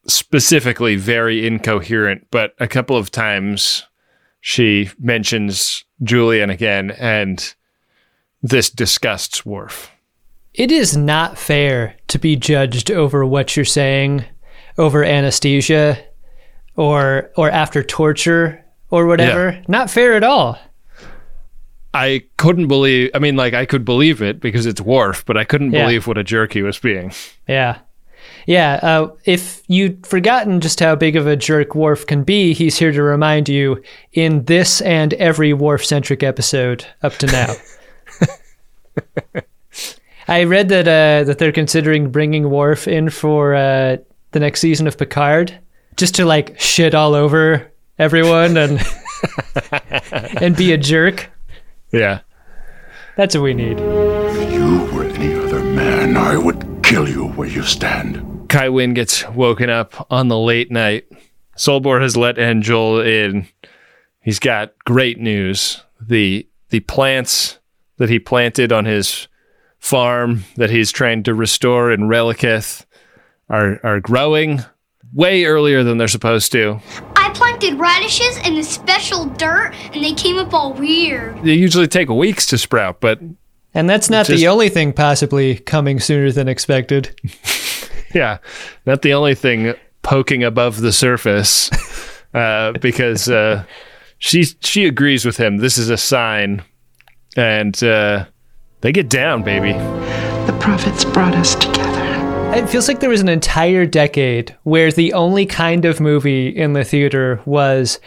[0.06, 3.84] specifically very incoherent, but a couple of times
[4.40, 7.54] she mentions Julian again and
[8.42, 9.90] this disgusts Worf.
[10.54, 14.24] It is not fair to be judged over what you're saying
[14.78, 16.02] over anesthesia
[16.76, 19.62] or or after torture or whatever.
[19.68, 20.58] Not fair at all.
[21.94, 23.10] I couldn't believe.
[23.14, 25.82] I mean, like I could believe it because it's Worf, but I couldn't Yeah.
[25.84, 27.12] believe what a jerk he was being.
[27.48, 27.78] Yeah.
[28.46, 32.76] Yeah, uh, if you'd forgotten just how big of a jerk Worf can be, he's
[32.78, 33.82] here to remind you
[34.12, 37.54] in this and every Worf centric episode up to now.
[40.28, 43.96] I read that uh, that they're considering bringing Worf in for uh,
[44.30, 45.58] the next season of Picard,
[45.96, 48.80] just to like shit all over everyone and
[50.40, 51.28] and be a jerk.
[51.92, 52.20] Yeah.
[53.16, 53.78] That's what we need.
[53.78, 58.48] If you were any other man, I would kill you where you stand.
[58.48, 61.06] Kai Winn gets woken up on the late night.
[61.56, 63.46] Solbor has let Angel in.
[64.20, 65.82] He's got great news.
[66.00, 67.58] The the plants
[67.98, 69.28] that he planted on his
[69.78, 72.86] farm that he's trying to restore in Relikith
[73.48, 74.64] are are growing
[75.12, 76.80] way earlier than they're supposed to.
[77.16, 81.42] I planted radishes in the special dirt and they came up all weird.
[81.42, 83.20] They usually take weeks to sprout, but
[83.74, 87.18] And that's not Just- the only thing possibly coming sooner than expected.
[88.14, 88.38] yeah,
[88.86, 91.70] not the only thing poking above the surface,
[92.34, 93.64] uh, because uh,
[94.18, 95.58] she she agrees with him.
[95.58, 96.62] This is a sign,
[97.36, 98.26] and uh,
[98.80, 99.72] they get down, baby.
[100.46, 102.11] The prophets brought us together.
[102.54, 106.74] It feels like there was an entire decade where the only kind of movie in
[106.74, 107.98] the theater was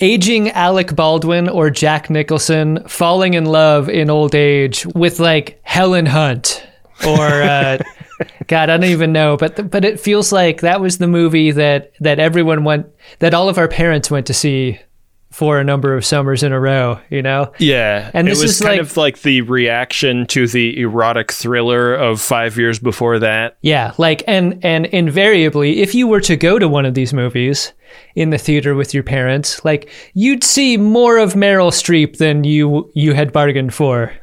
[0.00, 6.06] aging Alec Baldwin or Jack Nicholson falling in love in old age with like Helen
[6.06, 6.66] Hunt
[7.06, 7.78] or uh,
[8.46, 11.92] God, I don't even know, but but it feels like that was the movie that
[12.00, 12.86] that everyone went
[13.18, 14.80] that all of our parents went to see
[15.38, 17.52] for a number of summers in a row, you know?
[17.58, 18.10] Yeah.
[18.12, 21.94] And this it was is kind like, of like the reaction to the erotic thriller
[21.94, 23.56] of five years before that.
[23.62, 27.72] Yeah, like and and invariably, if you were to go to one of these movies
[28.14, 32.90] in the theater with your parents, like you'd see more of Meryl Streep than you
[32.94, 34.12] you had bargained for.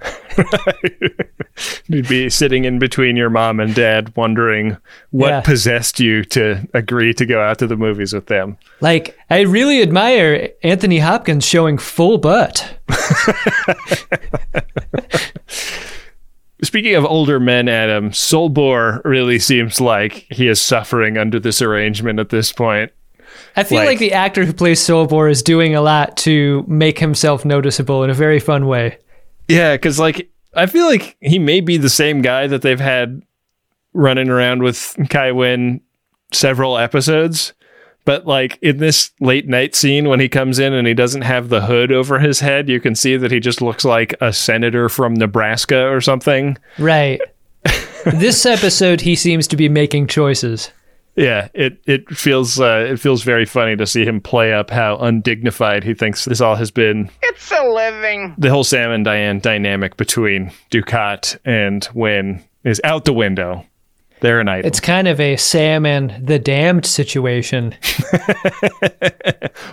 [1.87, 4.75] You'd be sitting in between your mom and dad wondering
[5.11, 5.39] what Yeah.
[5.41, 8.57] possessed you to agree to go out to the movies with them.
[8.81, 12.77] Like I really admire Anthony Hopkins showing full butt.
[16.61, 22.19] Speaking of older men, Adam, Solbor really seems like he is suffering under this arrangement
[22.19, 22.91] at this point.
[23.57, 26.99] I feel like, Like- the actor who plays Solbor is doing a lot to make
[26.99, 28.97] himself noticeable in a very fun way.
[29.47, 33.21] Yeah, because like I feel like he may be the same guy that they've had
[33.93, 35.81] running around with Kai Winn
[36.33, 37.53] several episodes.
[38.05, 41.49] But like in this late night scene when he comes in and he doesn't have
[41.49, 44.89] the hood over his head, you can see that he just looks like a senator
[44.89, 46.57] from Nebraska or something.
[46.77, 47.19] Right.
[48.05, 50.71] this episode, he seems to be making choices.
[51.15, 54.97] Yeah, it it feels uh, it feels very funny to see him play up how
[54.97, 57.09] undignified he thinks this all has been.
[57.23, 58.35] It's a living.
[58.37, 63.65] The whole Sam and Diane dynamic between Dukat and Winn is out the window.
[64.19, 64.67] They're an idol.
[64.67, 67.75] It's kind of a Sam and the Damned situation.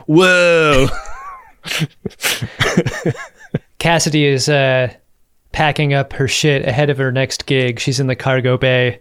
[0.06, 0.88] Whoa.
[3.78, 4.92] Cassidy is uh,
[5.52, 7.80] packing up her shit ahead of her next gig.
[7.80, 9.00] She's in the cargo bay,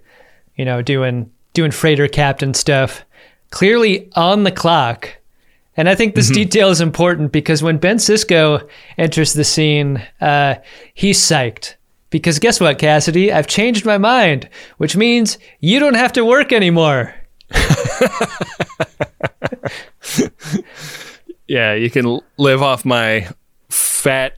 [0.56, 3.04] you know, doing doing freighter captain stuff.
[3.50, 5.18] Clearly on the clock.
[5.78, 10.56] And I think this detail is important because when Ben Sisko enters the scene, uh,
[10.94, 11.76] he's psyched.
[12.10, 13.32] Because guess what, Cassidy?
[13.32, 17.16] I've changed my mind, which means you don't have to work anymore.
[21.52, 23.28] Yeah, you can live off my
[23.70, 24.38] fat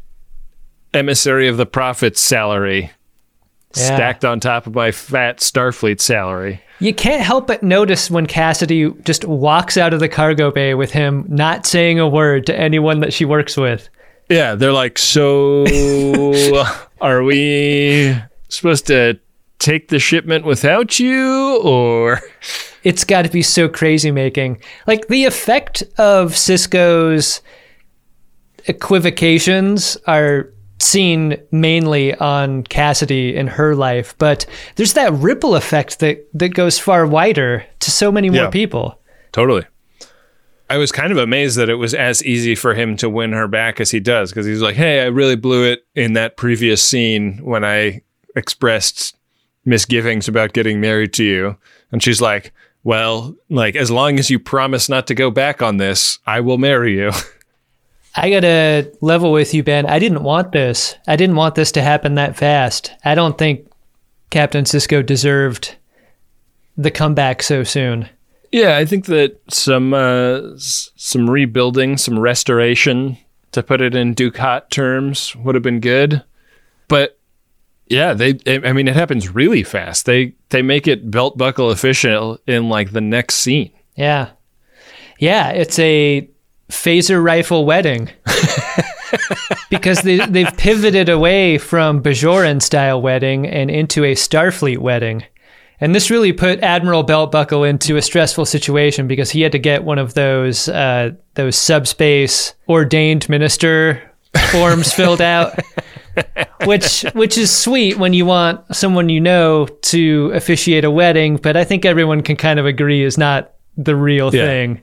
[0.95, 2.89] emissary of the prophets salary
[3.75, 3.95] Yeah.
[3.95, 6.61] stacked on top of my fat Starfleet salary.
[6.79, 10.91] You can't help but notice when Cassidy just walks out of the cargo bay with
[10.91, 13.89] him not saying a word to anyone that she works with.
[14.29, 15.65] Yeah, they're like, so
[17.01, 18.15] are we
[18.49, 19.19] supposed to
[19.59, 22.21] take the shipment without you or
[22.83, 24.61] It's got to be so crazy making.
[24.87, 27.41] Like the effect of Sisko's
[28.65, 30.49] equivocations are
[30.83, 36.77] seen mainly on Cassidy in her life, but there's that ripple effect that that goes
[36.77, 38.49] far wider to so many more Yeah.
[38.49, 38.99] people.
[39.31, 39.63] Totally.
[40.69, 43.47] I was kind of amazed that it was as easy for him to win her
[43.47, 46.81] back as he does because he's like, "Hey, I really blew it in that previous
[46.81, 48.01] scene when I
[48.35, 49.15] expressed
[49.65, 51.57] misgivings about getting married to you."
[51.91, 52.53] And she's like,
[52.83, 56.57] "Well, like as long as you promise not to go back on this, I will
[56.57, 57.11] marry you."
[58.15, 59.85] I gotta level with you, Ben.
[59.87, 60.95] I didn't want this.
[61.07, 62.91] I didn't want this to happen that fast.
[63.03, 63.67] I don't think
[64.29, 65.75] Captain Sisko deserved
[66.77, 68.09] the comeback so soon.
[68.51, 73.17] Yeah, I think that some uh, some rebuilding, some restoration,
[73.51, 76.23] to put it in Dukat terms, would have been good.
[76.87, 77.17] But
[77.87, 80.05] yeah, they I mean it happens really fast.
[80.05, 83.71] They they make it belt buckle official in like the next scene.
[83.95, 84.29] Yeah.
[85.19, 86.29] Yeah, it's a
[86.73, 88.09] phaser rifle wedding.
[89.69, 95.23] because they, they've pivoted away from Bajoran style wedding and into a Starfleet wedding.
[95.79, 99.83] And this really put Admiral Beltbuckle into a stressful situation because he had to get
[99.83, 104.01] one of those uh, those subspace ordained minister
[104.51, 105.59] forms filled out,
[106.65, 111.35] which which is sweet when you want someone you know to officiate a wedding.
[111.37, 114.45] But I think everyone can kind of agree is not the real Yeah.
[114.45, 114.81] thing.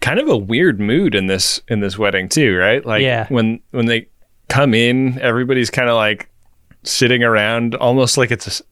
[0.00, 2.84] Kind of a weird mood in this in this wedding too, right?
[2.84, 3.26] Like Yeah.
[3.28, 4.08] when when they
[4.48, 6.28] come in, everybody's kind of like
[6.84, 8.64] sitting around almost like it's a,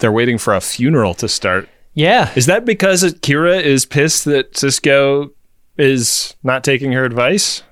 [0.00, 1.68] they're waiting for a funeral to start.
[1.94, 2.30] Yeah.
[2.36, 5.30] Is that because Kira is pissed that Sisko
[5.78, 7.62] is not taking her advice?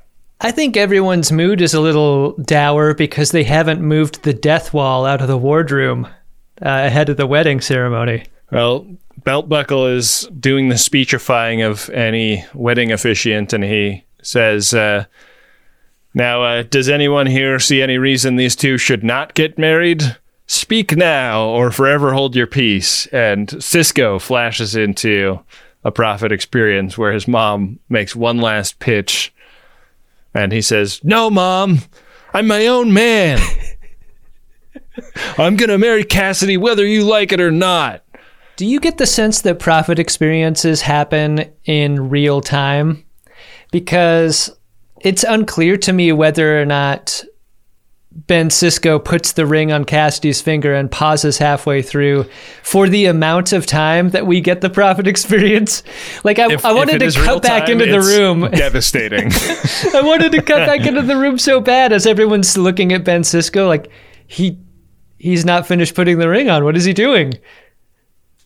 [0.41, 5.05] I think everyone's mood is a little dour because they haven't moved the death wall
[5.05, 6.11] out of the wardroom uh,
[6.87, 8.25] ahead of the wedding ceremony.
[8.51, 8.87] Well,
[9.29, 15.05] Beltbuckle is doing the speechifying of any wedding officiant, and he says, uh,
[16.15, 20.17] Now, uh, does anyone here see any reason these two should not get married?
[20.49, 23.07] speak now or forever hold your peace.
[23.09, 25.41] And Sisko flashes into
[25.85, 29.31] a prophet experience where his mom makes one last pitch
[30.33, 31.81] and he says, No, mom,
[32.33, 33.39] I'm my own man.
[35.39, 38.03] I'm going to marry Cassidy whether you like it or not.
[38.59, 43.05] Do you get the sense that prophet experiences happen in real time?
[43.71, 44.51] Because
[45.01, 47.23] it's unclear to me whether or not
[48.11, 52.25] Ben Sisko puts the ring on Cassidy's finger and pauses halfway through
[52.65, 55.85] for the amount of time that we get the prophet experience.
[56.25, 58.41] Like I, If- I wanted to cut back time, into the room.
[58.51, 59.31] Devastating.
[59.95, 63.23] I wanted to cut back into the room so bad as everyone's looking at Ben
[63.23, 63.89] Sisko like
[64.27, 64.59] he
[65.17, 66.65] he's not finished putting the ring on.
[66.65, 67.35] What is he doing?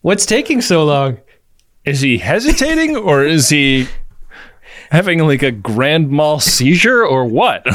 [0.03, 1.19] What's taking so long?
[1.85, 3.89] is he hesitating or is he
[4.93, 7.67] having like a grand mal seizure or what?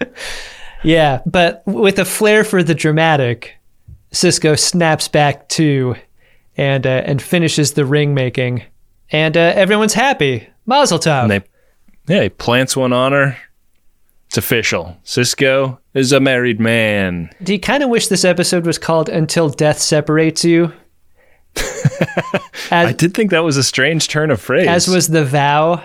[0.82, 3.54] Yeah, but with a flair for the dramatic,
[4.12, 5.94] Sisko snaps back to
[6.58, 8.64] and uh, and finishes the ring making,
[9.10, 10.46] and uh, everyone's happy.
[10.66, 11.22] Mazel tov.
[11.22, 11.42] and they,
[12.14, 13.34] yeah, he plants one on her.
[14.26, 14.98] It's official.
[15.06, 17.30] Sisko is a married man.
[17.42, 20.70] Do you kind of wish this episode was called "Until Death Separates You"?
[22.70, 24.66] I did think that was a strange turn of phrase.
[24.68, 25.82] As was the vow,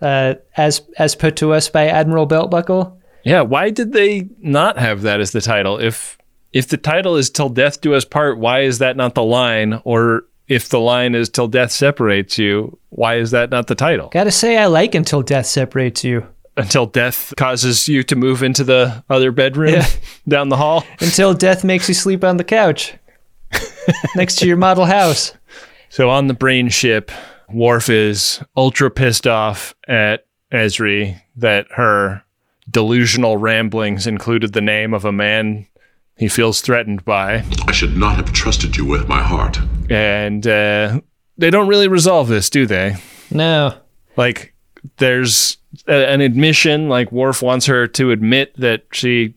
[0.00, 2.96] uh, as as put to us by Admiral Beltbuckle.
[3.24, 5.78] Yeah, why did they not have that as the title?
[5.78, 6.18] If
[6.52, 9.80] if the title is "Till Death Do Us Part," why is that not the line?
[9.84, 14.08] Or if the line is "Till Death Separates You," why is that not the title?
[14.12, 16.26] Gotta say, I like "Until Death Separates You."
[16.58, 19.86] Until death causes you to move into the other bedroom Yeah.
[20.28, 20.84] down the hall.
[21.00, 22.94] Until death makes you sleep on the couch
[24.16, 25.32] next to your model house.
[25.88, 27.10] So on the Breen ship,
[27.48, 32.22] Worf is ultra pissed off at Ezri that her
[32.70, 35.66] delusional ramblings included the name of a man
[36.16, 37.44] he feels threatened by.
[37.66, 39.58] I should not have trusted you with my heart.
[39.90, 41.00] And uh,
[41.36, 42.96] they don't really resolve this, do they?
[43.30, 43.78] No.
[44.16, 44.54] Like,
[44.96, 49.34] there's a, an admission, like, Worf wants her to admit that she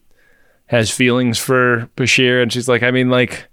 [0.67, 2.41] has feelings for Bashir.
[2.41, 3.48] And she's like, I mean, like,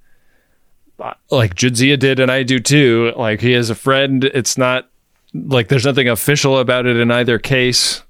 [1.31, 3.13] like Jadzia did, and I do too.
[3.17, 4.25] Like, he is a friend.
[4.25, 4.89] It's not
[5.35, 8.03] like there's nothing official about it in either case.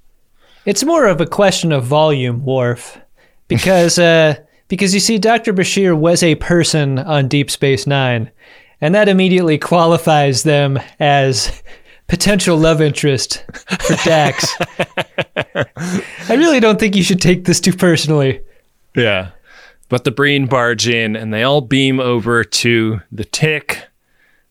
[0.65, 2.99] It's more of a question of volume, Worf,
[3.49, 4.37] because uh,
[4.69, 8.31] because you see, Doctor Bashir was a person on Deep Space Nine,
[8.81, 11.63] and that immediately qualifies them as
[12.09, 13.45] potential love interest
[13.81, 14.55] for Dax.
[16.29, 18.41] I really don't think you should take this too personally.
[18.95, 19.31] Yeah.
[19.89, 23.87] But the Breen barge in and they all beam over to the Tick.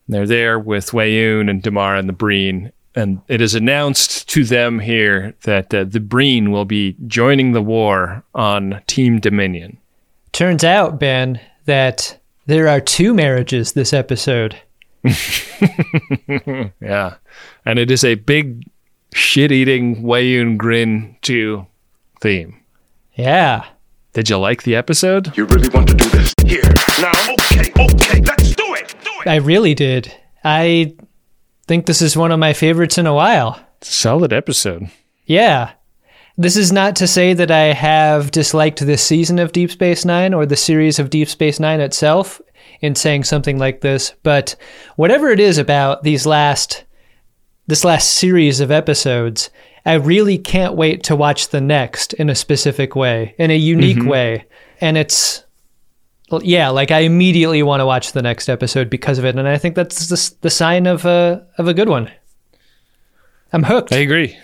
[0.08, 2.72] They're there with Weyoun and Damar and the Breen.
[2.94, 7.60] And it is announced to them here that uh, the Breen will be joining the
[7.62, 9.76] war on Team Dominion.
[10.32, 14.56] Turns out, Ben, that there are two marriages this episode.
[16.80, 17.16] yeah.
[17.64, 18.64] And it is a big
[19.12, 21.66] shit eating Weyoun grin to
[22.20, 22.60] theme.
[23.14, 23.66] Yeah.
[24.16, 25.36] Did you like the episode?
[25.36, 26.32] You really want to do this?
[26.42, 26.62] Here.
[27.02, 28.94] Now, okay, okay, let's do it.
[29.04, 29.26] Do it.
[29.26, 30.10] I really did.
[30.42, 30.96] I
[31.66, 33.60] think this is one of my favorites in a while.
[33.82, 34.88] Solid episode.
[35.26, 35.72] Yeah.
[36.38, 40.32] This is not to say that I have disliked this season of Deep Space Nine
[40.32, 42.40] or the series of Deep Space Nine itself
[42.80, 44.56] in saying something like this, but
[44.96, 46.84] whatever it is about these last
[47.66, 49.50] this last series of episodes,
[49.86, 53.98] I really can't wait to watch the next in a specific way, in a unique
[53.98, 54.08] Mhm.
[54.08, 54.44] way.
[54.80, 55.44] And it's
[56.42, 59.58] yeah, like I immediately want to watch the next episode because of it, and I
[59.58, 62.10] think that's the, the sign of a of a good one.
[63.52, 63.92] I'm hooked.
[63.92, 64.36] I agree.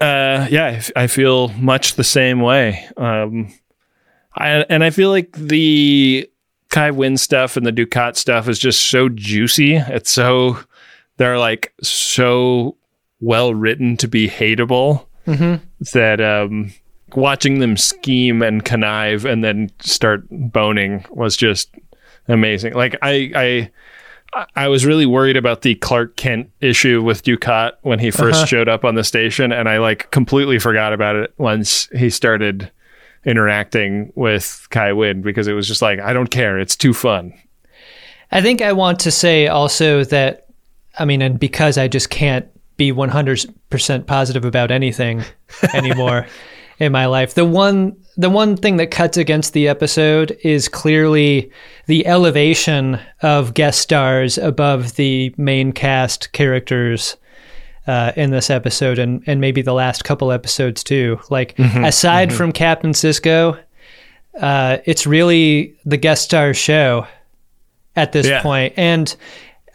[0.00, 2.86] Uh, yeah, I f- I feel much the same way.
[2.96, 3.52] Um,
[4.34, 6.28] I, and I feel like the
[6.70, 9.76] Kai Winn stuff and the Dukat stuff is just so juicy.
[9.76, 10.58] It's so
[11.18, 12.76] they're like so
[13.20, 15.60] well written to be hateable Mhm.
[15.92, 16.72] that um,
[17.14, 21.70] watching them scheme and connive and then start boning was just
[22.28, 22.74] amazing.
[22.74, 23.70] Like I I
[24.54, 28.46] I was really worried about the Clark Kent issue with Dukat when he 1st Uh-huh.
[28.46, 32.70] showed up on the station, and I like completely forgot about it once he started
[33.24, 37.32] interacting with Kai Winn because it was just like I don't care, it's too fun.
[38.30, 40.46] I think I want to say also that,
[40.98, 42.46] I mean, and because I just can't
[42.76, 45.24] be 100% positive about anything
[45.74, 46.26] anymore
[46.78, 51.50] in my life, the one the one thing that cuts against the episode is clearly
[51.86, 57.16] the elevation of guest stars above the main cast characters
[57.86, 61.20] uh, in this episode and, and maybe the last couple episodes too.
[61.28, 62.36] Like, Mhm, aside mhm.
[62.36, 63.58] from Captain Sisko,
[64.40, 67.06] uh, it's really the guest star show
[67.96, 68.40] at this Yeah.
[68.42, 68.72] point.
[68.78, 69.14] And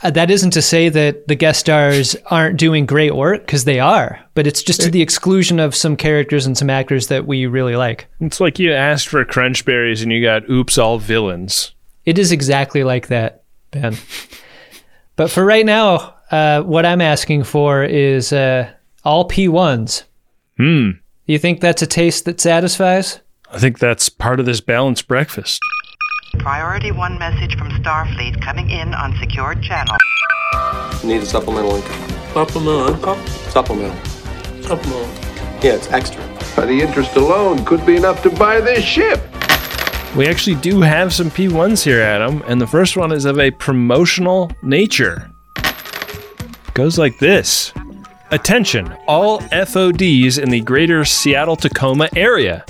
[0.09, 4.19] that isn't to say that the guest stars aren't doing great work because they are,
[4.33, 7.75] but it's just to the exclusion of some characters and some actors that we really
[7.75, 8.07] like.
[8.19, 11.73] It's like you asked for crunchberries and you got oops all villains.
[12.05, 13.95] It is exactly like that, Ben.
[15.15, 18.71] but for right now, uh, what I'm asking for is uh,
[19.03, 20.03] all P1s.
[20.57, 20.91] Hmm.
[21.25, 23.19] You think that's a taste that satisfies?
[23.51, 25.59] I think that's part of this balanced breakfast.
[26.39, 29.95] Priority one message from Starfleet coming in on secured channel.
[31.03, 32.09] Need a supplemental income.
[32.33, 33.27] Supplemental income?
[33.27, 34.05] Supplemental.
[34.63, 35.07] Supplemental.
[35.61, 36.21] Yeah, it's extra.
[36.55, 39.19] The interest alone could be enough to buy this ship.
[40.15, 43.51] We actually do have some P1s here, Adam, and the first one is of a
[43.51, 45.31] promotional nature.
[46.73, 47.73] Goes like this
[48.31, 52.65] Attention, all FODs in the greater Seattle Tacoma area.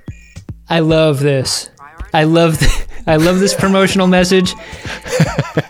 [0.69, 1.69] I love this.
[2.13, 2.71] I love th-
[3.07, 4.53] I love this promotional message.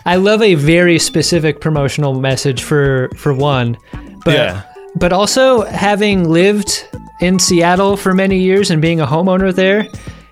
[0.04, 3.76] I love a very specific promotional message for for one.
[4.24, 4.62] But Yeah.
[4.96, 6.86] but also having lived
[7.20, 9.86] in Seattle for many years and being a homeowner there,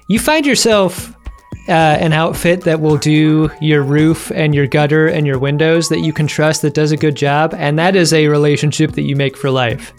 [0.09, 1.13] you find yourself
[1.71, 6.01] uh, an outfit that will do your roof and your gutter and your windows that
[6.01, 9.17] you can trust that does a good job, and that is a relationship that you
[9.17, 9.93] make for life.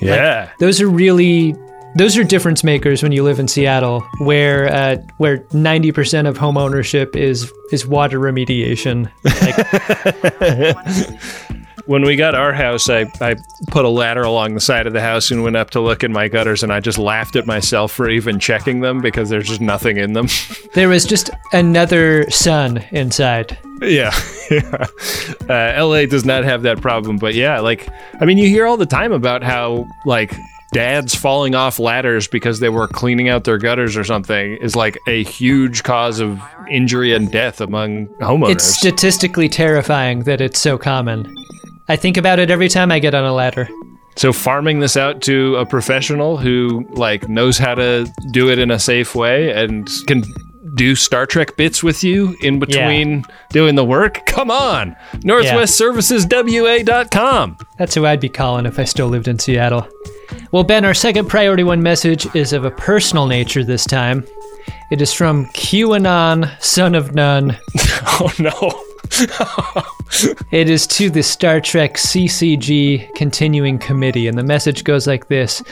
[0.00, 0.50] Yeah.
[0.58, 1.54] Those are really
[1.94, 6.36] those are difference makers when you live in Seattle, where uh, where ninety percent of
[6.36, 9.10] home ownership is is water remediation.
[11.86, 13.36] when we got our house, I, I
[13.68, 16.12] put a ladder along the side of the house and went up to look in
[16.12, 19.60] my gutters, and I just laughed at myself for even checking them because there's just
[19.60, 20.28] nothing in them.
[20.74, 23.58] There was just another sun inside.
[23.82, 24.10] yeah.
[24.50, 24.86] yeah.
[25.50, 27.88] Uh, LA does not have that problem, but yeah, like,
[28.20, 30.34] I mean, you hear all the time about how, like,
[30.72, 34.98] dads falling off ladders because they were cleaning out their gutters or something is like
[35.06, 38.52] a huge cause of injury and death among homeowners.
[38.52, 41.36] It's statistically terrifying that it's so common.
[41.92, 43.68] I think about it every time I get on a ladder.
[44.16, 48.70] So farming this out to a professional who like knows how to do it in
[48.70, 50.22] a safe way and can
[50.74, 54.24] do Star Trek bits with you in between doing the work.
[54.24, 54.96] Come on.
[55.16, 57.58] NorthwestServicesWA.com.
[57.76, 59.86] That's who I'd be calling if I still lived in Seattle.
[60.50, 64.24] Well, Ben, our second priority one message is of a personal nature this time.
[64.90, 67.58] It is from QAnon, son of none.
[68.06, 68.82] oh no.
[70.50, 75.62] it is to the Star Trek CCG Continuing Committee, and the message goes like this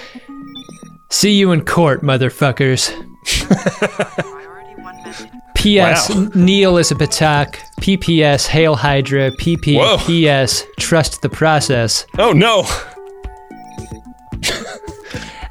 [1.11, 2.91] See you in court, motherfuckers.
[5.55, 6.15] P.S.
[6.15, 6.29] Wow.
[6.35, 7.59] Neil is a p'tak.
[7.81, 8.47] P.P.S.
[8.47, 9.31] Hail Hydra.
[9.39, 10.65] P.P.P.S.
[10.79, 12.07] Trust the process.
[12.19, 12.65] Oh no.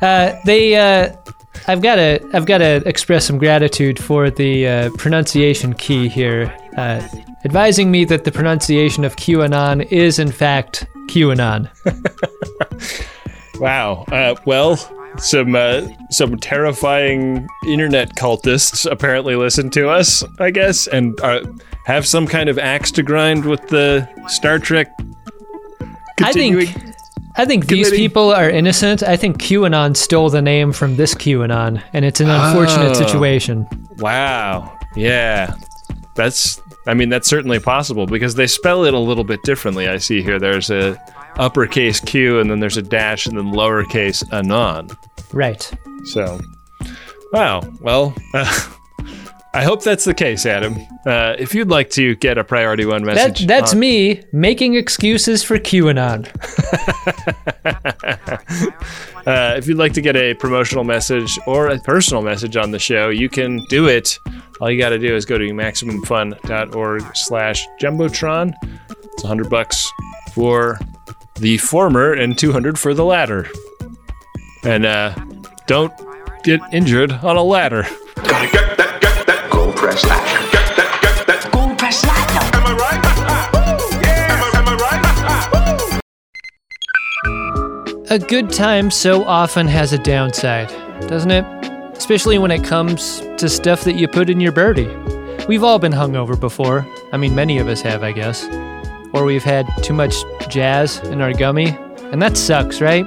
[0.01, 1.13] Uh, they, uh,
[1.69, 6.55] I've got to, I've got to express some gratitude for the uh, pronunciation key here,
[6.77, 7.07] uh,
[7.45, 11.69] advising me that the pronunciation of QAnon is in fact QAnon.
[13.59, 14.05] Wow.
[14.09, 14.77] Uh, well,
[15.17, 21.43] some uh, some terrifying internet cultists apparently listen to us, I guess, and uh,
[21.85, 24.91] have some kind of axe to grind with the Star Trek.
[26.21, 26.69] I think,
[27.39, 29.01] I think these people are innocent.
[29.01, 32.93] I think QAnon stole the name from this QAnon, and it's an unfortunate Oh.
[33.05, 33.65] situation.
[33.97, 34.77] Wow.
[34.95, 35.53] Yeah.
[36.15, 36.61] That's.
[36.85, 39.87] I mean, that's certainly possible because they spell it a little bit differently.
[39.87, 40.37] I see here.
[40.37, 41.01] There's a
[41.37, 44.89] uppercase Q, and then there's a dash, and then lowercase anon.
[45.31, 45.71] Right.
[46.03, 46.41] So,
[47.31, 47.61] wow.
[47.79, 48.69] Well, uh,
[49.53, 50.75] I hope that's the case, Adam.
[51.05, 54.75] Uh, if you'd like to get a priority one That, message, that's on- me making
[54.75, 56.27] excuses for QAnon.
[59.27, 62.79] Uh, if you'd like to get a promotional message or a personal message on the
[62.79, 64.17] show, you can do it.
[64.59, 68.53] All you got to do is go to maximumfun.org slash jumbotron.
[68.89, 69.91] It's 100 bucks
[70.33, 70.79] for
[71.35, 73.47] the former and 200 for the latter.
[74.63, 75.13] And uh,
[75.67, 75.93] don't
[76.43, 77.85] get injured on a ladder.
[88.11, 90.67] A good time so often has a downside,
[91.07, 91.45] doesn't it?
[91.95, 94.89] Especially when it comes to stuff that you put in your birdie.
[95.47, 96.87] We've all been hungover before.
[97.13, 98.45] I mean, many of us have, I guess.
[99.13, 100.15] Or we've had too much
[100.49, 101.67] jazz in our gummy.
[102.11, 103.05] And that sucks, right?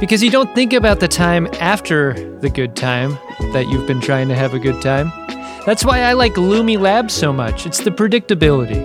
[0.00, 3.18] Because you don't think about the time after the good time
[3.54, 5.10] that you've been trying to have a good time.
[5.66, 7.66] That's why I like Lumi Labs so much.
[7.66, 8.80] It's the predictability.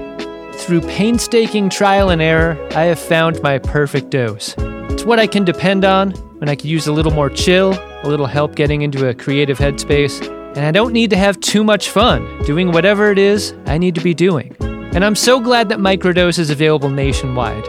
[0.55, 4.55] Through painstaking trial and error, I have found my perfect dose.
[4.57, 7.73] It's what I can depend on when I can use a little more chill,
[8.03, 10.21] a little help getting into a creative headspace,
[10.55, 13.95] and I don't need to have too much fun doing whatever it is I need
[13.95, 14.55] to be doing.
[14.59, 17.65] And I'm so glad that Microdose is available nationwide.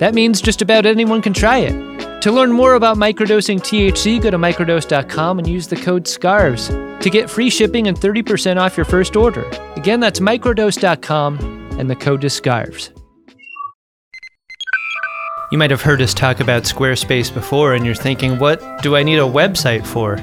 [0.00, 1.89] That means just about anyone can try it.
[2.20, 6.68] To learn more about microdosing THC, go to microdose.com and use the code SCARVES
[7.00, 9.48] to get free shipping and 30% off your first order.
[9.76, 11.38] Again, that's microdose.com
[11.78, 12.90] and the code is SCARVES.
[15.50, 19.02] You might have heard us talk about Squarespace before and you're thinking, what do I
[19.02, 20.18] need a website for?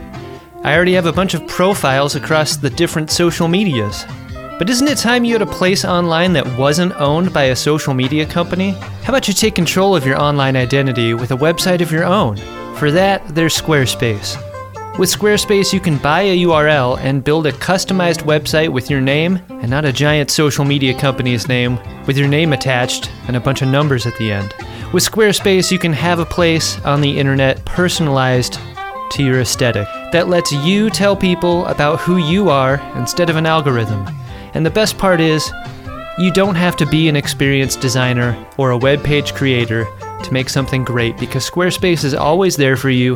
[0.64, 4.06] I already have a bunch of profiles across the different social medias.
[4.58, 7.94] But isn't it time you had a place online that wasn't owned by a social
[7.94, 8.72] media company?
[9.04, 12.38] How about you take control of your online identity with a website of your own?
[12.78, 14.36] For that, there's Squarespace.
[14.98, 19.40] With Squarespace, you can buy a URL and build a customized website with your name
[19.48, 21.78] and not a giant social media company's name
[22.08, 24.56] with your name attached and a bunch of numbers at the end.
[24.92, 28.58] With Squarespace, you can have a place on the internet personalized
[29.12, 33.46] to your aesthetic that lets you tell people about who you are instead of an
[33.46, 34.04] algorithm.
[34.58, 35.52] And the best part is,
[36.18, 39.86] you don't have to be an experienced designer or a web page creator
[40.24, 43.14] to make something great because Squarespace is always there for you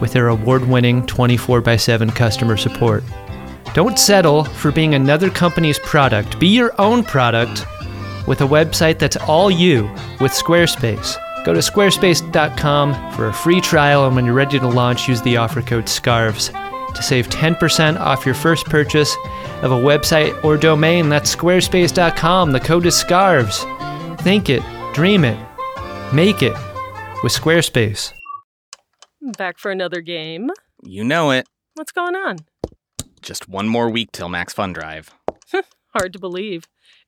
[0.00, 3.04] with their award winning 24 x 7 customer support.
[3.72, 6.40] Don't settle for being another company's product.
[6.40, 7.64] Be your own product
[8.26, 9.84] with a website that's all you
[10.20, 11.16] with Squarespace.
[11.44, 15.36] Go to squarespace.com for a free trial, and when you're ready to launch, use the
[15.36, 16.50] offer code SCARVES
[16.94, 19.14] to save 10% off your first purchase
[19.62, 21.08] of a website or domain.
[21.08, 22.52] That's squarespace.com.
[22.52, 24.20] The code is SCARVES.
[24.20, 24.62] Think it,
[24.94, 25.38] dream it,
[26.12, 26.54] make it
[27.22, 28.12] with Squarespace.
[29.36, 30.50] Back for another game.
[30.82, 31.46] You know it.
[31.74, 32.38] What's going on?
[33.22, 35.14] Just one more week till Max Fun Drive.
[35.94, 36.64] Hard to believe.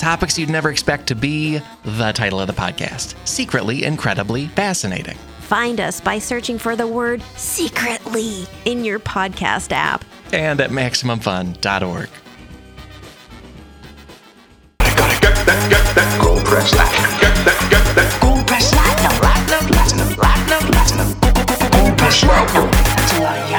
[0.00, 5.18] Topics you'd never expect to be the title of the podcast Secretly Incredibly Fascinating.
[5.40, 12.08] Find us by searching for the word secretly in your podcast app and at MaximumFun.org.
[16.18, 17.20] Gold press platinum.
[17.20, 18.20] Get that, get that.
[18.22, 19.12] Gold press platinum.
[19.20, 21.70] Platinum, platinum, platinum, platinum.
[21.72, 22.70] Gold press platinum.
[22.70, 23.50] That's a lot of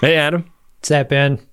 [0.00, 0.50] Hey, Adam.
[0.78, 1.47] What's that, Ben?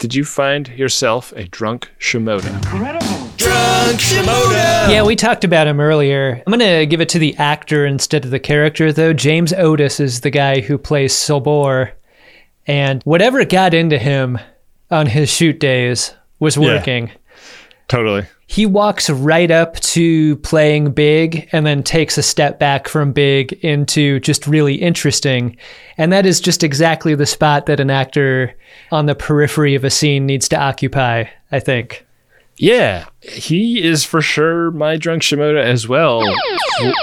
[0.00, 2.54] Did you find yourself a drunk Shimoda?
[2.54, 3.28] Incredible.
[3.36, 4.88] Drunk Shimoda!
[4.90, 6.42] Yeah, we talked about him earlier.
[6.46, 9.12] I'm going to give it to the actor instead of the character, though.
[9.12, 11.92] James Otis is the guy who plays Solbor.
[12.66, 14.38] And whatever got into him
[14.90, 17.08] on his shoot days was working.
[17.08, 17.14] Yeah,
[17.88, 18.24] totally.
[18.52, 23.52] He walks right up to playing big and then takes a step back from big
[23.64, 25.56] into just really interesting.
[25.96, 28.52] And that is just exactly the spot that an actor
[28.90, 32.04] on the periphery of a scene needs to occupy, I think.
[32.56, 36.18] Yeah, he is for sure my drunk Shimoda as well.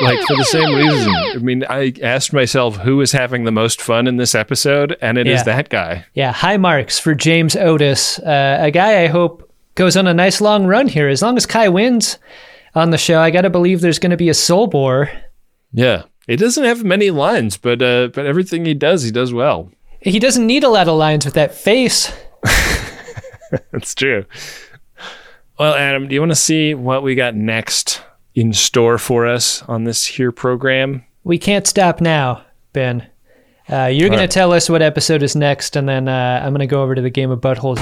[0.01, 1.13] like for the same reason.
[1.15, 5.17] I mean, I asked myself who is having the most fun in this episode, and
[5.17, 5.33] it Yeah.
[5.35, 6.05] is that guy.
[6.13, 9.46] Yeah, high marks for James Otis, uh, a guy I hope
[9.77, 11.07] goes on a nice long run here.
[11.07, 12.17] As long as Kai Winn's
[12.75, 15.09] on the show, I got to believe there's going to be a Solbor.
[15.71, 19.71] Yeah, he doesn't have many lines, but uh, but everything he does, he does well.
[20.01, 22.11] He doesn't need a lot of lines with that face.
[23.71, 24.25] That's true.
[25.57, 28.01] Well, Adam, do you want to see what we got next
[28.35, 31.03] in store for us on this here program?
[31.23, 33.07] We can't stop now, Ben.
[33.69, 34.29] Uh, you're going right.
[34.29, 36.95] to tell us what episode is next, and then uh, I'm going to go over
[36.95, 37.79] to the Game of Buttholes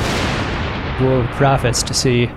[1.01, 2.29] World of Prophets to see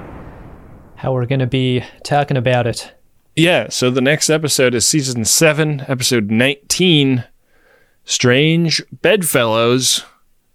[0.96, 2.92] how we're going to be talking about it.
[3.36, 7.24] Yeah, so the next episode is season 7, episode 19
[8.04, 10.04] Strange Bedfellows.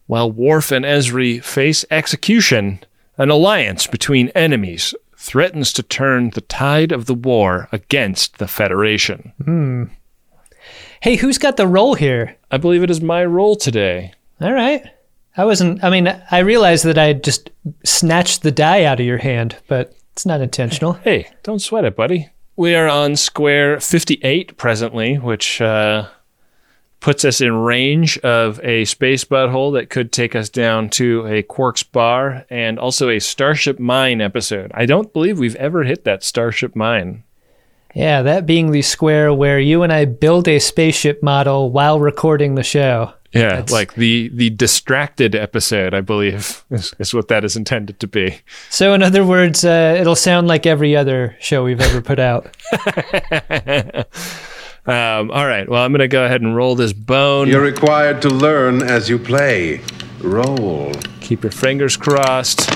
[0.08, 2.84] While Worf and Ezri face execution,
[3.18, 9.32] an alliance between enemies threatens to turn the tide of the war against the Federation.
[9.42, 9.84] Hmm.
[11.00, 12.36] Hey, who's got the role here?
[12.52, 14.14] I believe it is my role today.
[14.42, 14.86] All right.
[15.36, 17.50] I wasn't, I mean, I realized that I just
[17.84, 20.94] snatched the die out of your hand, but it's not intentional.
[20.94, 22.30] Hey, don't sweat it, buddy.
[22.56, 26.08] We are on square 58 presently, which uh,
[27.00, 31.42] puts us in range of a space butthole that could take us down to a
[31.42, 34.72] Quark's bar and also a Starship Mine episode.
[34.76, 37.24] I don't believe we've ever hit that Starship Mine.
[37.94, 42.56] Yeah, that being the square where you and I build a spaceship model while recording
[42.56, 43.14] the show.
[43.32, 48.00] Yeah, That's- like the the distracted episode, I believe, is, is what that is intended
[48.02, 48.42] to be.
[48.70, 52.56] So, in other words, uh, it'll sound like every other show we've ever put out.
[54.86, 57.48] Um, all right, well, I'm going to go ahead and roll this bone.
[57.48, 59.80] You're required to learn as you play.
[60.20, 60.92] Roll.
[61.22, 62.70] Keep your fingers crossed.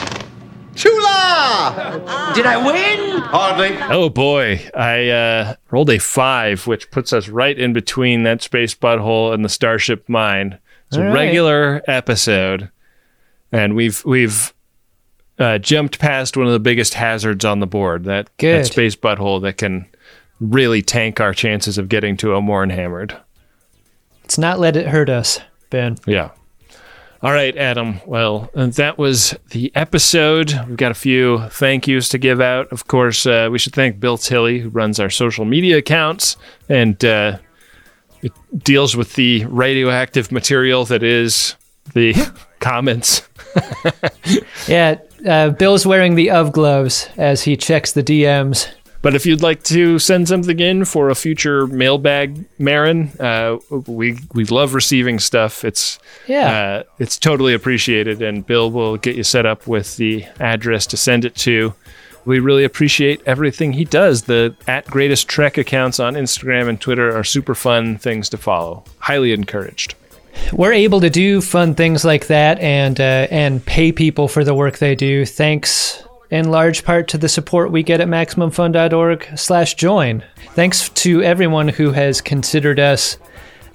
[0.77, 2.31] Chula!
[2.35, 3.21] Did I win?
[3.21, 3.75] Hardly.
[3.89, 8.75] Oh boy, I uh, rolled a five, which puts us right in between that space
[8.75, 10.59] butthole and the Starship Mine.
[10.87, 11.13] It's All a right.
[11.13, 12.69] regular episode,
[13.51, 14.53] and we've we've
[15.39, 18.61] uh, jumped past one of the biggest hazards on the board that, Good.
[18.61, 19.87] that space butthole that can
[20.39, 23.17] really tank our chances of getting to a Morn hammered.
[24.21, 25.97] Let's not let it hurt us, Ben.
[26.05, 26.31] Yeah.
[27.23, 27.99] All right, Adam.
[28.05, 30.53] Well, uh, that was the episode.
[30.67, 32.71] We've got a few thank yous to give out.
[32.71, 36.37] Of course, uh, we should thank Bill Tilley, who runs our social media accounts
[36.69, 37.39] and uh,
[38.21, 38.31] it
[38.63, 41.55] deals with the radioactive material that is
[41.93, 42.13] the
[42.59, 43.27] comments.
[44.67, 48.67] Yeah, uh, Bill's wearing the of gloves as he checks the DMs.
[49.01, 54.17] But if you'd like to send something in for a future mailbag, Marin, uh, we
[54.33, 55.63] we love receiving stuff.
[55.63, 56.49] It's Yeah.
[56.51, 60.97] uh, it's totally appreciated, and Bill will get you set up with the address to
[60.97, 61.73] send it to.
[62.25, 64.23] We really appreciate everything he does.
[64.23, 68.83] The at Greatest Trek accounts on Instagram and Twitter are super fun things to follow.
[68.99, 69.95] Highly encouraged.
[70.51, 74.53] We're able to do fun things like that and uh, and pay people for the
[74.53, 75.25] work they do.
[75.25, 80.23] Thanks in large part to the support we get at maximumfun.org/join.
[80.53, 83.17] Thanks to everyone who has considered us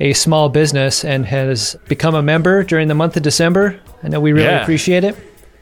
[0.00, 3.78] a small business and has become a member during the month of December.
[4.02, 4.62] I know we really Yeah.
[4.62, 5.16] appreciate it.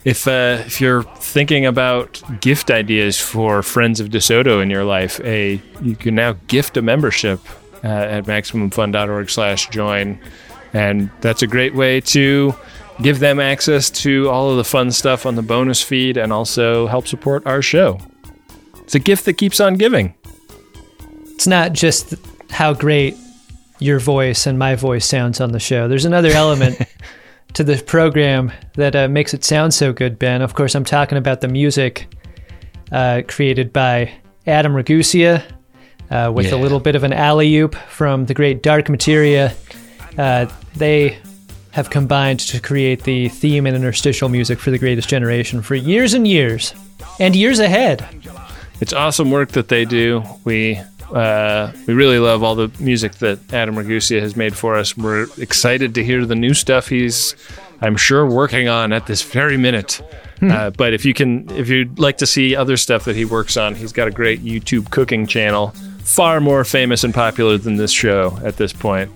[0.04, 5.20] If uh, if you're thinking about gift ideas for friends of DeSoto in your life,
[5.24, 7.38] a you can now gift a membership
[7.84, 10.18] uh, at maximumfun.org/join,
[10.72, 12.54] and that's a great way to
[13.02, 16.86] give them access to all of the fun stuff on the bonus feed, and also
[16.86, 17.98] help support our show.
[18.82, 20.14] It's a gift that keeps on giving.
[21.26, 22.14] It's not just
[22.50, 23.16] how great
[23.78, 25.88] your voice and my voice sounds on the show.
[25.88, 26.80] There's another element
[27.54, 30.42] to the program that uh, makes it sound so good, Ben.
[30.42, 32.14] Of course, I'm talking about the music
[32.92, 34.12] uh, created by
[34.46, 35.42] Adam Ragusea
[36.10, 39.54] uh, with a little bit of an alley oop from the great Dark Materia.
[40.18, 41.18] Uh, they
[41.72, 46.14] have combined to create the theme and interstitial music for The Greatest Generation for years
[46.14, 46.74] and years,
[47.18, 48.06] and years ahead.
[48.80, 50.22] It's awesome work that they do.
[50.44, 50.80] We
[51.12, 54.96] uh, we really love all the music that Adam Ragusea has made for us.
[54.96, 57.34] We're excited to hear the new stuff he's,
[57.80, 60.00] I'm sure, working on at this very minute.
[60.40, 63.56] Uh, but if you can, if you'd like to see other stuff that he works
[63.56, 67.92] on, he's got a great YouTube cooking channel, far more famous and popular than this
[67.92, 69.10] show at this point,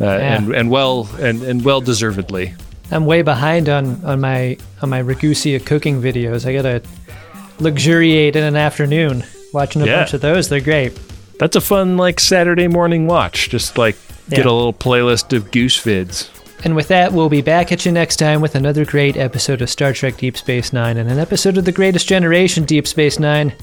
[0.00, 2.54] uh, and and well and and well deservedly.
[2.92, 6.44] I'm way behind on, on my on my Ragusea cooking videos.
[6.46, 6.82] I gotta
[7.60, 9.96] luxuriate in an afternoon watching a Yeah.
[10.00, 10.48] bunch of those.
[10.48, 10.98] They're great.
[11.38, 13.48] That's a fun like Saturday morning watch.
[13.48, 13.96] Just like
[14.28, 14.44] get Yeah.
[14.50, 16.28] a little playlist of goose vids.
[16.62, 19.70] And with that, we'll be back at you next time with another great episode of
[19.70, 23.54] Star Trek Deep Space Nine and an episode of The Greatest Generation Deep Space Nine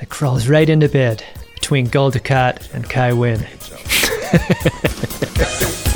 [0.00, 1.24] that crawls right into bed
[1.66, 3.44] between Dukat and Kai Winn.